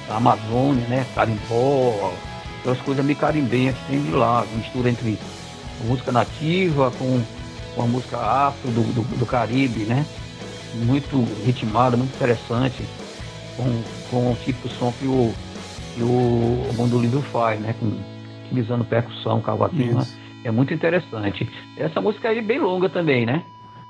da 0.07 0.15
Amazônia, 0.15 0.85
né? 0.87 1.05
Carimbó, 1.13 2.11
aquelas 2.59 2.79
coisas 2.79 3.05
meio 3.05 3.17
carimbenhas 3.17 3.75
que 3.77 3.91
tem 3.91 4.01
de 4.01 4.11
lá, 4.11 4.45
mistura 4.55 4.89
entre 4.89 5.19
a 5.81 5.87
música 5.87 6.11
nativa 6.11 6.91
com, 6.97 7.21
com 7.75 7.81
a 7.81 7.85
música 7.85 8.17
afro 8.17 8.71
do, 8.71 8.81
do, 8.93 9.17
do 9.17 9.25
Caribe, 9.25 9.81
né? 9.81 10.05
Muito 10.73 11.23
ritmada, 11.45 11.95
muito 11.95 12.15
interessante, 12.15 12.83
com, 13.55 13.83
com 14.09 14.31
o 14.31 14.35
tipo 14.35 14.67
de 14.67 14.73
som 14.75 14.91
que 14.93 15.05
o, 15.05 15.33
que 15.95 16.01
o 16.01 16.99
Livre 16.99 17.21
faz, 17.31 17.59
né? 17.59 17.75
Com, 17.79 17.93
utilizando 18.45 18.83
percussão, 18.83 19.41
cavaquinho, 19.41 19.97
né? 19.97 20.07
É 20.43 20.51
muito 20.51 20.73
interessante. 20.73 21.47
Essa 21.77 22.01
música 22.01 22.29
aí 22.29 22.39
é 22.39 22.41
bem 22.41 22.59
longa 22.59 22.89
também, 22.89 23.25
né? 23.25 23.43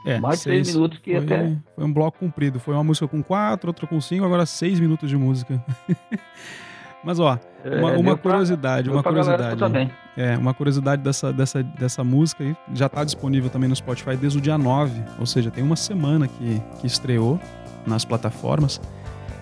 É, 0.05 0.19
Mais 0.19 0.37
de 0.39 0.43
seis 0.43 0.73
minutos 0.73 0.97
que 0.99 1.11
foi, 1.15 1.23
até- 1.23 1.57
Foi 1.75 1.83
um 1.85 1.93
bloco 1.93 2.17
comprido. 2.19 2.59
Foi 2.59 2.73
uma 2.73 2.83
música 2.83 3.07
com 3.07 3.21
quatro, 3.21 3.69
outra 3.69 3.85
com 3.85 3.99
cinco, 4.01 4.25
agora 4.25 4.45
seis 4.45 4.79
minutos 4.79 5.09
de 5.09 5.15
música. 5.17 5.63
Mas 7.03 7.19
ó, 7.19 7.39
uma, 7.65 7.93
É, 7.93 7.97
uma 7.97 8.15
pra- 8.15 8.31
curiosidade, 8.31 8.89
uma 8.89 9.01
pra 9.01 9.11
galera 9.11 9.37
curiosidade. 9.55 9.73
bem. 9.73 9.91
É, 10.15 10.37
uma 10.37 10.53
curiosidade 10.53 11.01
dessa, 11.01 11.33
dessa, 11.33 11.63
dessa 11.63 12.03
música 12.03 12.43
aí, 12.43 12.55
já 12.73 12.87
tá 12.87 13.03
disponível 13.03 13.49
também 13.49 13.67
no 13.67 13.75
Spotify 13.75 14.15
desde 14.15 14.37
o 14.37 14.41
dia 14.41 14.55
9, 14.57 15.01
ou 15.19 15.25
seja, 15.25 15.49
tem 15.49 15.63
uma 15.63 15.75
semana 15.75 16.27
que, 16.27 16.61
que 16.79 16.85
estreou 16.85 17.39
nas 17.87 18.05
plataformas. 18.05 18.79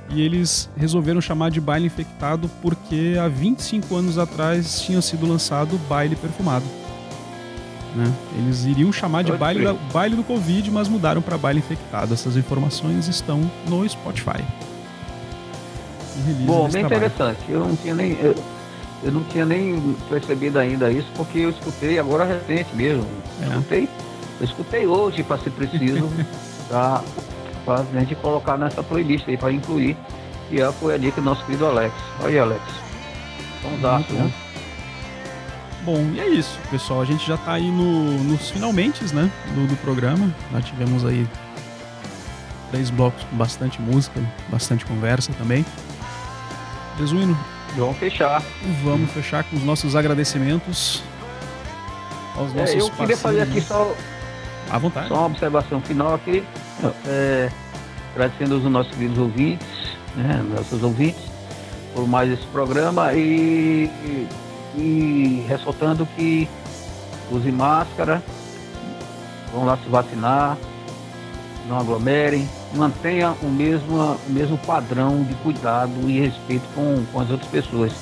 E 0.10 0.22
eles 0.22 0.70
resolveram 0.78 1.20
chamar 1.22 1.51
de 1.51 1.60
Baile 1.60 1.88
Infectado 1.88 2.49
porque 2.62 3.16
há 3.22 3.28
25 3.28 3.93
anos 3.95 4.18
atrás 4.18 4.82
tinha 4.82 5.01
sido 5.01 5.28
lançado 5.28 5.78
Baile 5.89 6.16
Perfumado. 6.16 6.66
Né? 7.95 8.13
Eles 8.37 8.65
iriam 8.65 8.91
chamar 8.93 9.23
de 9.23 9.31
baile, 9.31 9.63
da- 9.65 9.73
baile 9.73 10.15
do 10.15 10.23
Covid, 10.23 10.69
mas 10.69 10.87
mudaram 10.87 11.21
para 11.21 11.37
Baile 11.37 11.59
Infectado. 11.59 12.13
Essas 12.13 12.37
informações 12.37 13.07
estão 13.07 13.49
no 13.67 13.87
Spotify. 13.89 14.43
Bom, 16.45 16.69
bem 16.69 16.85
trabalho. 16.85 17.05
interessante. 17.07 17.39
Eu 17.49 17.59
não 17.61 17.75
tinha 17.75 17.95
nem. 17.95 18.11
Eu, 18.21 18.35
eu 19.03 19.11
não 19.11 19.23
tinha 19.23 19.45
nem 19.45 19.95
percebido 20.09 20.59
ainda 20.59 20.91
isso, 20.91 21.07
porque 21.15 21.39
eu 21.39 21.49
escutei 21.49 21.97
agora 21.97 22.25
recente 22.25 22.75
mesmo. 22.75 23.07
É. 23.41 23.45
Escutei, 23.47 23.89
eu 24.39 24.45
escutei 24.45 24.87
hoje, 24.87 25.23
para 25.23 25.37
ser 25.37 25.51
preciso, 25.51 26.09
para 26.69 27.01
a 27.67 27.99
gente 27.99 28.15
colocar 28.15 28.57
nessa 28.57 28.83
playlist 28.83 29.27
aí, 29.27 29.37
para 29.37 29.51
incluir. 29.51 29.97
E 30.51 30.57
foi 30.79 30.95
a 30.95 30.97
dica 30.97 31.21
do 31.21 31.25
nosso 31.25 31.43
querido 31.45 31.65
Alex. 31.65 31.93
Olha 32.19 32.29
aí, 32.29 32.39
Alex. 32.39 32.61
Vamos 33.63 33.81
dar, 33.81 33.99
né? 33.99 34.31
Bom, 35.84 36.11
e 36.13 36.19
é 36.19 36.27
isso, 36.27 36.57
pessoal. 36.69 37.01
A 37.01 37.05
gente 37.05 37.25
já 37.25 37.38
tá 37.38 37.53
aí 37.53 37.71
no, 37.71 38.23
nos 38.23 38.49
finalmente, 38.49 39.03
né, 39.15 39.30
do, 39.55 39.67
do 39.67 39.75
programa. 39.77 40.30
Já 40.51 40.61
tivemos 40.61 41.05
aí 41.05 41.27
três 42.71 42.89
blocos 42.89 43.23
com 43.23 43.36
bastante 43.38 43.82
música, 43.82 44.19
bastante 44.49 44.86
conversa 44.86 45.32
também. 45.34 45.65
Jesuíno, 46.97 47.38
Vamos 47.77 47.97
fechar. 47.97 48.43
vamos 48.84 49.11
fechar 49.11 49.43
com 49.43 49.55
os 49.55 49.63
nossos 49.63 49.95
agradecimentos 49.95 51.01
aos 52.36 52.53
É, 52.55 52.59
nossos 52.59 52.75
eu 52.75 52.89
queria 52.91 53.17
fazer 53.17 53.41
aqui 53.41 53.61
só, 53.61 53.93
À 54.69 54.77
vontade. 54.77 55.07
Só 55.07 55.15
uma 55.15 55.25
observação 55.27 55.82
final 55.82 56.15
aqui, 56.15 56.43
é, 57.05 57.49
agradecendo 58.13 58.55
aos 58.55 58.63
nossos 58.65 58.93
queridos 58.93 59.17
ouvintes, 59.17 59.67
né, 60.15 60.43
nossos 60.55 60.84
ouvintes, 60.84 61.21
por 61.93 62.07
mais 62.07 62.32
esse 62.32 62.45
programa 62.47 63.13
e, 63.13 63.89
e, 64.80 65.45
ressaltando 65.47 66.07
que 66.15 66.47
use 67.32 67.51
máscara, 67.51 68.23
vão 69.53 69.65
lá 69.65 69.77
se 69.77 69.89
vacinar, 69.89 70.57
não 71.67 71.80
aglomerem, 71.80 72.47
mantenha 72.73 73.36
o 73.41 73.47
mesmo, 73.47 73.95
o 73.95 74.32
mesmo 74.32 74.57
padrão 74.59 75.23
de 75.23 75.34
cuidado 75.36 75.91
e 76.07 76.19
respeito 76.19 76.67
com, 76.73 77.03
com 77.11 77.19
as 77.19 77.30
outras 77.30 77.49
pessoas. 77.49 77.93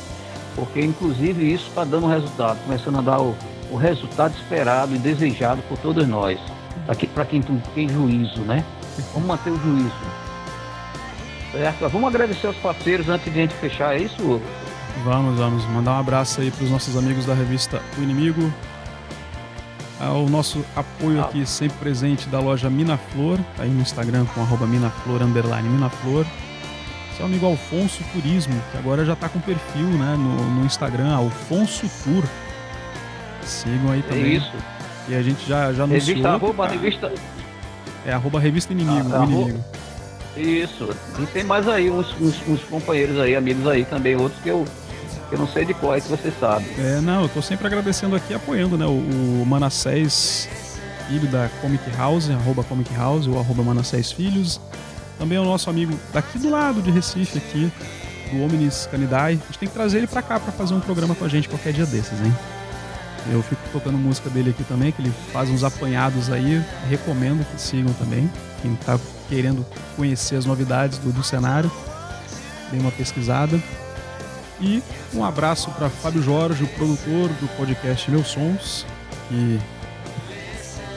Porque 0.55 0.81
inclusive 0.81 1.53
isso 1.53 1.67
está 1.67 1.83
dando 1.83 2.07
resultado, 2.07 2.57
começando 2.63 2.97
a 2.97 3.01
dar 3.01 3.19
o, 3.19 3.35
o 3.71 3.75
resultado 3.75 4.33
esperado 4.35 4.95
e 4.95 4.97
desejado 4.97 5.61
por 5.63 5.77
todos 5.77 6.07
nós. 6.07 6.39
Para 7.13 7.25
quem 7.25 7.41
tem 7.75 7.89
juízo, 7.89 8.41
né? 8.41 8.63
Vamos 9.13 9.27
manter 9.27 9.51
o 9.51 9.57
juízo. 9.57 9.91
Certo? 11.51 11.89
Vamos 11.89 12.07
agradecer 12.07 12.47
aos 12.47 12.57
parceiros 12.57 13.09
antes 13.09 13.31
de 13.31 13.39
a 13.39 13.41
gente 13.41 13.53
fechar, 13.55 13.95
é 13.95 14.03
isso? 14.03 14.41
Vamos, 15.03 15.37
vamos. 15.37 15.65
Mandar 15.65 15.91
um 15.93 15.99
abraço 15.99 16.41
aí 16.41 16.51
pros 16.51 16.69
nossos 16.69 16.97
amigos 16.97 17.25
da 17.25 17.33
revista 17.33 17.81
O 17.97 18.01
Inimigo. 18.01 18.51
ao 19.99 20.27
nosso 20.27 20.63
apoio 20.75 21.21
aqui 21.21 21.45
sempre 21.45 21.77
presente 21.79 22.27
da 22.29 22.39
loja 22.39 22.69
Minaflor, 22.69 23.37
tá 23.55 23.63
aí 23.63 23.69
no 23.69 23.81
Instagram 23.81 24.25
com 24.33 24.41
arroba 24.41 24.65
Minaflor, 24.67 25.21
underline 25.21 25.67
Minaflor. 25.69 26.25
Seu 27.15 27.25
amigo 27.25 27.45
Alfonso 27.47 28.03
Turismo, 28.13 28.53
que 28.71 28.77
agora 28.77 29.03
já 29.03 29.15
tá 29.15 29.27
com 29.27 29.39
perfil 29.39 29.85
né, 29.87 30.15
no, 30.17 30.35
no 30.59 30.65
Instagram, 30.65 31.15
Alfonso 31.15 31.89
Tour. 32.03 32.23
Sigam 33.41 33.91
aí 33.91 33.99
É 33.99 34.03
também. 34.03 34.35
isso. 34.35 34.51
E 35.09 35.15
a 35.15 35.21
gente 35.23 35.47
já, 35.47 35.73
já 35.73 35.85
anunciou. 35.85 36.07
Revista 36.17 36.29
arroba, 36.29 36.67
tá- 36.67 36.73
revista. 36.73 37.11
É 38.05 38.13
arroba 38.13 38.39
revista 38.39 38.71
inimigo, 38.73 39.09
Ah, 39.13 39.21
arro- 39.21 39.31
inimigo. 39.31 39.63
Isso. 40.35 40.89
E 41.19 41.25
tem 41.27 41.43
mais 41.43 41.67
aí 41.67 41.89
uns, 41.89 42.13
uns- 42.21 42.47
uns 42.47 42.61
companheiros 42.65 43.19
aí, 43.19 43.35
amigos 43.35 43.65
aí 43.67 43.83
também, 43.85 44.15
outros 44.15 44.39
que 44.43 44.49
eu, 44.49 44.63
eu 45.31 45.37
não 45.37 45.47
sei 45.47 45.65
de 45.65 45.73
qual 45.73 45.95
é 45.95 46.01
que 46.01 46.07
você 46.07 46.31
sabe. 46.39 46.65
É, 46.77 47.01
não, 47.01 47.23
eu 47.23 47.29
tô 47.29 47.41
sempre 47.41 47.67
agradecendo 47.67 48.15
aqui, 48.15 48.33
apoiando, 48.33 48.77
né? 48.77 48.85
O, 48.85 49.41
o 49.41 49.45
Manassés, 49.45 50.47
filho 51.07 51.27
da 51.27 51.49
Comic 51.61 51.83
House, 51.97 52.29
arroba 52.29 52.63
Comic 52.63 52.93
House, 52.95 53.27
ou 53.27 53.39
arroba 53.39 53.63
Manassés 53.63 54.11
Filhos. 54.11 54.59
Também 55.17 55.37
é 55.37 55.41
o 55.41 55.45
nosso 55.45 55.69
amigo 55.69 55.97
daqui 56.13 56.37
do 56.37 56.49
lado 56.49 56.81
de 56.81 56.91
Recife, 56.91 57.37
aqui, 57.37 57.71
do 58.31 58.43
Omnis 58.43 58.87
Canidae. 58.89 59.33
A 59.33 59.45
gente 59.47 59.59
tem 59.59 59.67
que 59.67 59.73
trazer 59.73 59.97
ele 59.97 60.07
pra 60.07 60.21
cá 60.21 60.39
pra 60.39 60.51
fazer 60.51 60.73
um 60.73 60.79
programa 60.79 61.15
com 61.15 61.25
a 61.25 61.27
gente 61.27 61.49
qualquer 61.49 61.73
dia 61.73 61.85
desses, 61.85 62.19
hein? 62.21 62.33
Eu 63.29 63.41
fico 63.43 63.61
tocando 63.73 63.97
música 63.97 64.29
dele 64.29 64.51
aqui 64.51 64.63
também, 64.63 64.91
que 64.91 65.01
ele 65.01 65.11
faz 65.33 65.49
uns 65.49 65.63
apanhados 65.63 66.31
aí. 66.31 66.63
Recomendo 66.89 67.45
que 67.45 67.59
sigam 67.59 67.91
também. 67.93 68.29
Quem 68.61 68.75
tá 68.75 68.97
querendo 69.27 69.65
conhecer 69.95 70.35
as 70.37 70.45
novidades 70.45 70.97
do, 70.99 71.11
do 71.11 71.23
cenário, 71.23 71.69
dê 72.71 72.77
uma 72.79 72.91
pesquisada. 72.91 73.61
E 74.59 74.81
um 75.13 75.23
abraço 75.23 75.69
para 75.71 75.89
Fábio 75.89 76.21
Jorge, 76.21 76.63
o 76.63 76.67
produtor 76.67 77.29
do 77.29 77.47
podcast 77.55 78.09
Meus 78.09 78.27
Sons, 78.29 78.85
que 79.29 79.59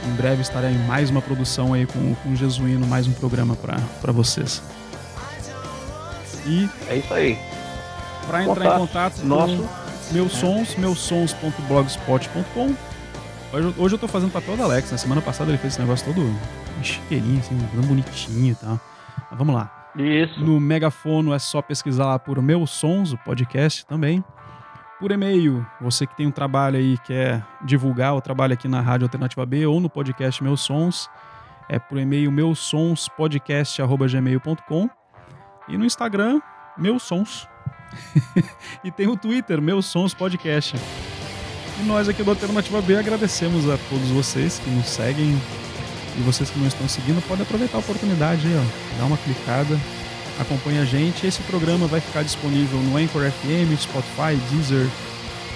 em 0.06 0.12
breve 0.16 0.40
estará 0.40 0.70
em 0.70 0.78
mais 0.86 1.10
uma 1.10 1.20
produção 1.20 1.74
aí 1.74 1.86
com, 1.86 2.14
com 2.14 2.30
o 2.30 2.36
Jesuíno, 2.36 2.86
mais 2.86 3.06
um 3.06 3.12
programa 3.12 3.54
para 3.56 4.12
vocês. 4.12 4.62
E 6.46 6.68
É 6.88 6.96
isso 6.96 7.12
aí. 7.12 7.38
para 8.26 8.44
entrar 8.44 8.76
em 8.76 8.78
Contato 8.78 9.24
nosso. 9.26 9.56
com 9.58 9.68
meus 10.14 10.32
sons, 10.32 10.74
meussons.blogspot.com. 10.76 12.74
Hoje, 13.52 13.74
hoje 13.76 13.94
eu 13.94 13.98
tô 13.98 14.08
fazendo 14.08 14.32
papel 14.32 14.56
da 14.56 14.64
Alex, 14.64 14.90
na 14.90 14.98
semana 14.98 15.20
passada 15.20 15.50
ele 15.50 15.58
fez 15.58 15.74
esse 15.74 15.82
negócio 15.82 16.06
todo 16.06 16.34
chiqueirinho, 16.82 17.40
assim, 17.40 17.56
bonitinho 17.86 18.52
e 18.52 18.54
tal. 18.54 18.80
Mas 19.28 19.38
vamos 19.38 19.54
lá. 19.54 19.79
Isso. 19.96 20.38
No 20.40 20.60
Megafono 20.60 21.34
é 21.34 21.38
só 21.38 21.60
pesquisar 21.60 22.06
lá 22.06 22.18
por 22.18 22.40
Meus 22.40 22.70
Sons, 22.70 23.12
o 23.12 23.18
podcast 23.18 23.84
também. 23.86 24.24
Por 24.98 25.10
e-mail, 25.10 25.66
você 25.80 26.06
que 26.06 26.14
tem 26.14 26.26
um 26.26 26.30
trabalho 26.30 26.76
aí 26.76 26.98
quer 26.98 27.42
divulgar 27.64 28.14
o 28.14 28.20
trabalho 28.20 28.52
aqui 28.52 28.68
na 28.68 28.82
Rádio 28.82 29.06
Alternativa 29.06 29.46
B 29.46 29.64
ou 29.66 29.80
no 29.80 29.88
podcast 29.88 30.42
Meus 30.42 30.60
Sons, 30.60 31.08
é 31.68 31.78
por 31.78 31.96
e-mail 31.98 32.30
meusonspodcast.gmail.com 32.30 34.90
e 35.68 35.78
no 35.78 35.86
Instagram, 35.86 36.42
Meus 36.76 37.02
Sons. 37.02 37.48
e 38.84 38.90
tem 38.90 39.08
o 39.08 39.16
Twitter, 39.16 39.62
Meus 39.62 39.86
Sons 39.86 40.12
Podcast. 40.12 40.76
E 41.80 41.84
nós 41.84 42.08
aqui 42.08 42.22
do 42.22 42.30
Alternativa 42.30 42.82
B 42.82 42.98
agradecemos 42.98 43.70
a 43.70 43.78
todos 43.88 44.10
vocês 44.10 44.58
que 44.58 44.68
nos 44.68 44.86
seguem 44.86 45.40
e 46.18 46.22
vocês 46.22 46.50
que 46.50 46.58
não 46.58 46.66
estão 46.66 46.88
seguindo, 46.88 47.22
podem 47.26 47.42
aproveitar 47.42 47.76
a 47.78 47.80
oportunidade 47.80 48.46
aí, 48.46 48.56
ó. 48.56 48.98
Dá 48.98 49.04
uma 49.06 49.16
clicada, 49.18 49.78
acompanha 50.38 50.82
a 50.82 50.84
gente. 50.84 51.26
Esse 51.26 51.40
programa 51.42 51.86
vai 51.86 52.00
ficar 52.00 52.22
disponível 52.22 52.78
no 52.80 52.96
Anchor 52.96 53.22
FM, 53.30 53.76
Spotify, 53.80 54.36
Deezer, 54.50 54.86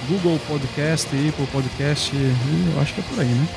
Google 0.08 0.38
Podcast, 0.48 1.06
Apple 1.06 1.46
Podcast. 1.52 2.14
e 2.14 2.72
Eu 2.74 2.80
acho 2.82 2.94
que 2.94 3.00
é 3.00 3.04
por 3.04 3.20
aí, 3.20 3.26
né? 3.26 3.48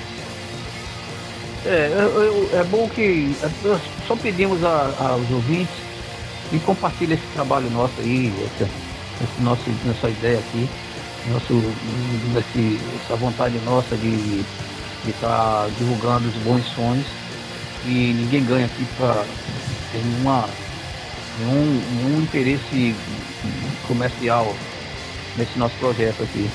É, 1.65 1.91
eu- 1.99 2.21
eu- 2.23 2.59
é 2.59 2.63
bom 2.63 2.87
que 2.89 3.35
nós 3.63 3.81
só 4.07 4.15
pedimos 4.15 4.63
a- 4.63 4.93
aos 4.99 5.29
ouvintes 5.31 5.73
que 6.49 6.59
compartilhem 6.59 7.15
esse 7.17 7.27
trabalho 7.33 7.69
nosso 7.71 7.93
aí, 7.99 8.31
essa, 8.55 8.69
nosso, 9.41 9.63
nossa 9.85 10.09
ideia 10.09 10.39
aqui, 10.39 10.69
nosso, 11.29 11.61
essa 13.03 13.15
vontade 13.17 13.59
nossa 13.65 13.97
de 13.97 14.45
estar 15.05 15.67
divulgando 15.77 16.27
os 16.27 16.35
bons 16.43 16.65
sons 16.73 17.05
e 17.85 18.13
ninguém 18.13 18.43
ganha 18.43 18.65
aqui 18.65 18.85
para 18.97 19.25
nenhuma, 19.93 20.49
nenhum, 21.39 21.81
nenhum 21.95 22.21
interesse 22.21 22.95
comercial 23.87 24.53
nesse 25.37 25.57
nosso 25.57 25.75
projeto 25.75 26.23
aqui. 26.23 26.49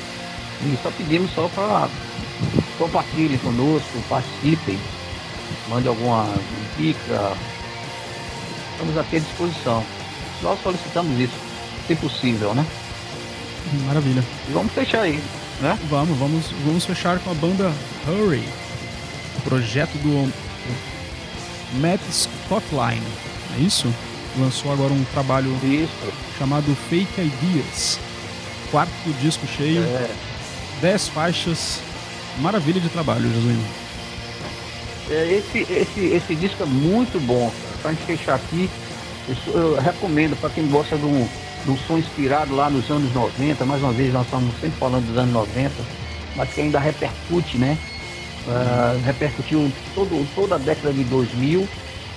E 0.65 0.79
só 0.83 0.91
pedimos 0.91 1.31
só 1.35 1.49
para 1.49 1.89
compartilhem 2.79 3.39
conosco, 3.39 4.03
participem, 4.09 4.79
mande 5.69 5.89
alguma 5.89 6.29
dica. 6.77 7.33
Estamos 8.73 8.99
aqui 8.99 9.17
à 9.17 9.21
disposição. 9.21 9.85
Nós 10.43 10.61
solicitamos 10.63 11.19
isso, 11.19 11.35
se 11.87 11.95
possível, 11.95 12.55
né? 12.55 12.67
Maravilha. 13.87 14.25
E 14.49 14.53
vamos 14.53 14.73
fechar 14.73 15.03
aí, 15.03 15.23
né? 15.63 15.79
Vamos, 15.89 16.19
vamos, 16.19 16.45
vamos 16.67 16.85
fechar 16.85 17.19
com 17.21 17.31
a 17.31 17.35
banda 17.35 17.73
Hurry, 18.07 18.43
projeto 19.45 19.93
do 19.99 20.31
Matt 21.81 22.01
Scottline, 22.11 23.03
é 23.57 23.61
isso? 23.63 23.93
Lançou 24.39 24.73
agora 24.73 24.93
um 24.93 25.05
trabalho 25.13 25.51
Isso. 25.63 25.93
chamado 26.39 26.75
Fake 26.89 27.21
Ideas. 27.21 27.99
Quarto 28.71 28.91
disco 29.21 29.47
cheio, 29.47 29.83
É, 29.83 30.11
10 30.81 31.09
faixas. 31.09 31.81
Maravilha 32.39 32.81
de 32.81 32.89
trabalho, 32.89 33.31
Jesuíno. 33.31 33.63
é, 35.11 35.35
esse, 35.35 35.71
esse, 35.71 36.01
esse 36.01 36.35
disco 36.35 36.63
é 36.63 36.67
muito 36.67 37.21
bom, 37.27 37.51
cara. 37.63 37.77
Pra 37.83 37.91
gente 37.93 38.05
fechar 38.07 38.37
aqui, 38.37 38.71
eu, 39.47 39.53
eu 39.53 39.81
recomendo 39.81 40.35
para 40.41 40.49
quem 40.49 40.67
gosta 40.69 40.97
de 40.97 41.05
um, 41.05 41.29
de 41.65 41.71
um 41.71 41.77
som 41.77 41.99
inspirado 41.99 42.55
lá 42.55 42.69
nos 42.69 42.91
anos 42.91 43.13
90, 43.15 43.65
mais 43.65 43.83
uma 43.83 43.93
vez 43.93 44.13
nós 44.13 44.25
estamos 44.25 44.53
sempre 44.61 44.79
falando 44.79 45.07
dos 45.07 45.17
anos 45.17 45.33
90, 45.33 45.73
mas 46.37 46.53
que 46.53 46.61
ainda 46.61 46.79
repercute, 46.79 47.57
né? 47.59 47.79
Ah, 48.49 48.99
repercutiu 49.05 49.71
todo, 49.95 50.27
toda 50.35 50.57
a 50.57 50.59
década 50.59 50.93
de 50.93 51.05
2000 51.05 51.69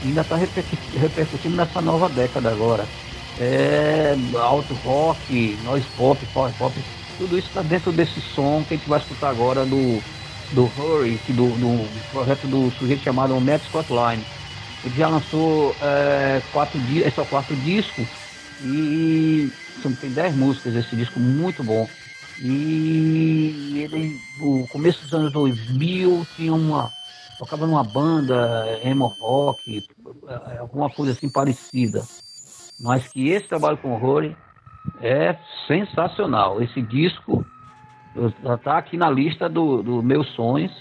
e 0.04 0.08
ainda 0.08 0.22
está 0.22 0.36
repercutindo 0.36 1.56
nessa 1.56 1.82
nova 1.82 2.10
década 2.10 2.50
agora. 2.50 2.86
É, 3.40 4.16
alto 4.40 4.74
rock, 4.86 5.58
noise 5.64 5.86
pop, 5.98 6.20
power 6.34 6.52
pop, 6.58 6.74
tudo 7.18 7.38
isso 7.38 7.48
está 7.50 7.62
dentro 7.62 7.92
desse 7.92 8.20
som 8.34 8.64
que 8.68 8.74
a 8.74 8.78
gente 8.78 8.90
vai 8.90 9.00
escutar 9.00 9.30
agora 9.30 9.66
do, 9.66 10.02
do 10.52 10.72
Hurry, 10.78 11.20
do, 11.28 11.50
do 11.50 11.88
projeto 12.12 12.48
do 12.48 12.72
sujeito 12.80 13.04
chamado 13.04 13.40
Matt 13.40 13.64
Scottline. 13.66 14.24
Ele 14.84 14.96
já 14.98 15.10
lançou 15.10 15.76
é, 15.82 16.42
quatro 16.52 16.80
é 16.80 17.22
o 17.22 17.26
quarto 17.26 17.56
disco 17.58 18.06
e 18.62 19.52
são- 19.82 19.94
tem 19.94 20.12
dez 20.12 20.36
músicas 20.36 20.76
esse 20.76 20.96
disco 20.96 21.20
muito 21.20 21.64
bom. 21.64 21.88
E 22.38 23.80
ele, 23.80 24.20
no 24.38 24.68
começo 24.68 25.02
dos 25.04 25.14
anos 25.14 25.32
2000, 25.32 26.26
tinha 26.36 26.54
uma. 26.54 26.92
tocava 27.38 27.66
numa 27.66 27.84
banda, 27.84 28.80
emo 28.84 29.08
rock, 29.08 29.84
eh, 30.28 30.58
alguma 30.58 30.90
coisa 30.90 31.14
assim 31.14 31.30
parecida. 31.30 32.08
Mas 32.80 33.08
que 33.10 33.30
esse 33.30 33.48
trabalho 33.48 33.78
com 33.78 33.94
o 33.94 33.98
Rory 33.98 34.36
é 35.02 35.36
sensacional. 35.68 36.62
Esse 36.62 36.82
disco 36.82 37.46
está 38.54 38.78
aqui 38.78 38.98
na 38.98 39.10
lista 39.10 39.48
do, 39.48 39.82
do 39.82 40.04
meus 40.04 40.28
sonhos 40.36 40.72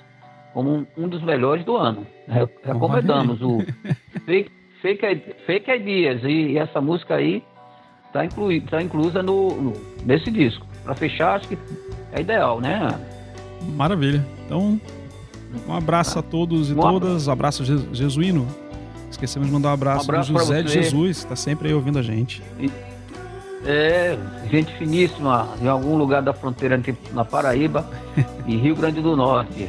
como 0.52 0.70
um, 0.72 0.86
um 0.96 1.08
dos 1.08 1.22
melhores 1.22 1.64
do 1.64 1.76
ano. 1.76 2.06
Re- 2.26 2.48
Recomendamos 2.64 3.40
o 3.42 3.58
Fake, 4.24 4.50
Fake, 4.82 5.34
Fake 5.46 5.70
Ideas 5.70 6.22
e, 6.24 6.52
e 6.52 6.58
essa 6.58 6.80
música 6.80 7.14
aí 7.16 7.42
está 8.14 8.24
inclui, 8.24 8.60
tá 8.60 8.80
inclusa 8.80 9.22
no, 9.24 9.50
no- 9.60 9.72
nesse 10.06 10.30
disco. 10.30 10.64
Para 10.84 10.94
fechar, 10.94 11.34
acho 11.34 11.48
que 11.48 11.58
é 12.12 12.20
ideal, 12.20 12.60
né? 12.60 12.88
Maravilha. 13.74 14.24
Então, 14.46 14.80
um 15.66 15.72
abraço 15.74 16.18
a 16.18 16.22
todos 16.22 16.70
e 16.70 16.74
Um 16.74 16.76
todas. 16.76 17.28
Abraço 17.28 17.64
Je- 17.64 17.88
Jesuíno. 17.92 18.46
Esquecemos 19.10 19.48
de 19.48 19.54
mandar 19.54 19.70
um 19.70 19.72
abraço, 19.72 20.06
Um 20.06 20.10
abraço 20.14 20.32
do 20.32 20.38
José 20.38 20.62
de. 20.62 20.72
Jesus, 20.72 21.18
que 21.18 21.24
está 21.24 21.36
sempre 21.36 21.68
aí 21.68 21.74
ouvindo 21.74 21.98
a 21.98 22.02
gente. 22.02 22.40
É, 23.66 24.16
gente 24.50 24.72
finíssima, 24.74 25.48
em 25.60 25.66
algum 25.68 25.96
lugar 25.96 26.20
da 26.22 26.32
fronteira 26.32 26.80
na 27.12 27.24
Paraíba 27.24 27.88
e 28.46 28.56
Rio 28.56 28.76
Grande 28.76 29.00
do 29.00 29.16
Norte. 29.16 29.68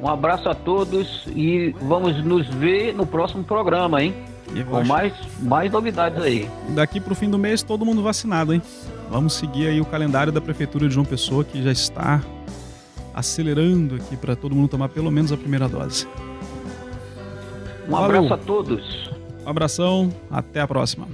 Um 0.00 0.08
abraço 0.08 0.48
a 0.48 0.54
todos 0.54 1.24
e 1.34 1.74
vamos 1.82 2.22
nos 2.24 2.46
ver 2.46 2.94
no 2.94 3.04
próximo 3.06 3.42
programa, 3.42 4.02
hein? 4.02 4.14
E 4.54 4.62
Com 4.64 4.84
mais, 4.84 5.12
mais 5.40 5.70
novidades 5.72 6.22
aí. 6.22 6.48
Daqui 6.70 7.00
pro 7.00 7.14
fim 7.14 7.28
do 7.28 7.38
mês, 7.38 7.62
todo 7.62 7.84
mundo 7.84 8.02
vacinado, 8.02 8.54
hein? 8.54 8.62
Vamos 9.10 9.34
seguir 9.34 9.68
aí 9.68 9.80
o 9.80 9.84
calendário 9.84 10.32
da 10.32 10.40
Prefeitura 10.40 10.88
de 10.88 10.94
João 10.94 11.04
Pessoa, 11.04 11.44
que 11.44 11.62
já 11.62 11.72
está 11.72 12.22
acelerando 13.14 13.96
aqui 13.96 14.16
para 14.16 14.36
todo 14.36 14.54
mundo 14.54 14.68
tomar 14.68 14.88
pelo 14.88 15.10
menos 15.10 15.32
a 15.32 15.36
primeira 15.36 15.68
dose. 15.68 16.06
Um 17.88 17.92
Valeu. 17.92 18.18
abraço 18.18 18.34
a 18.34 18.38
todos. 18.38 19.10
Um 19.44 19.48
abração, 19.48 20.12
até 20.30 20.60
a 20.60 20.66
próxima. 20.66 21.06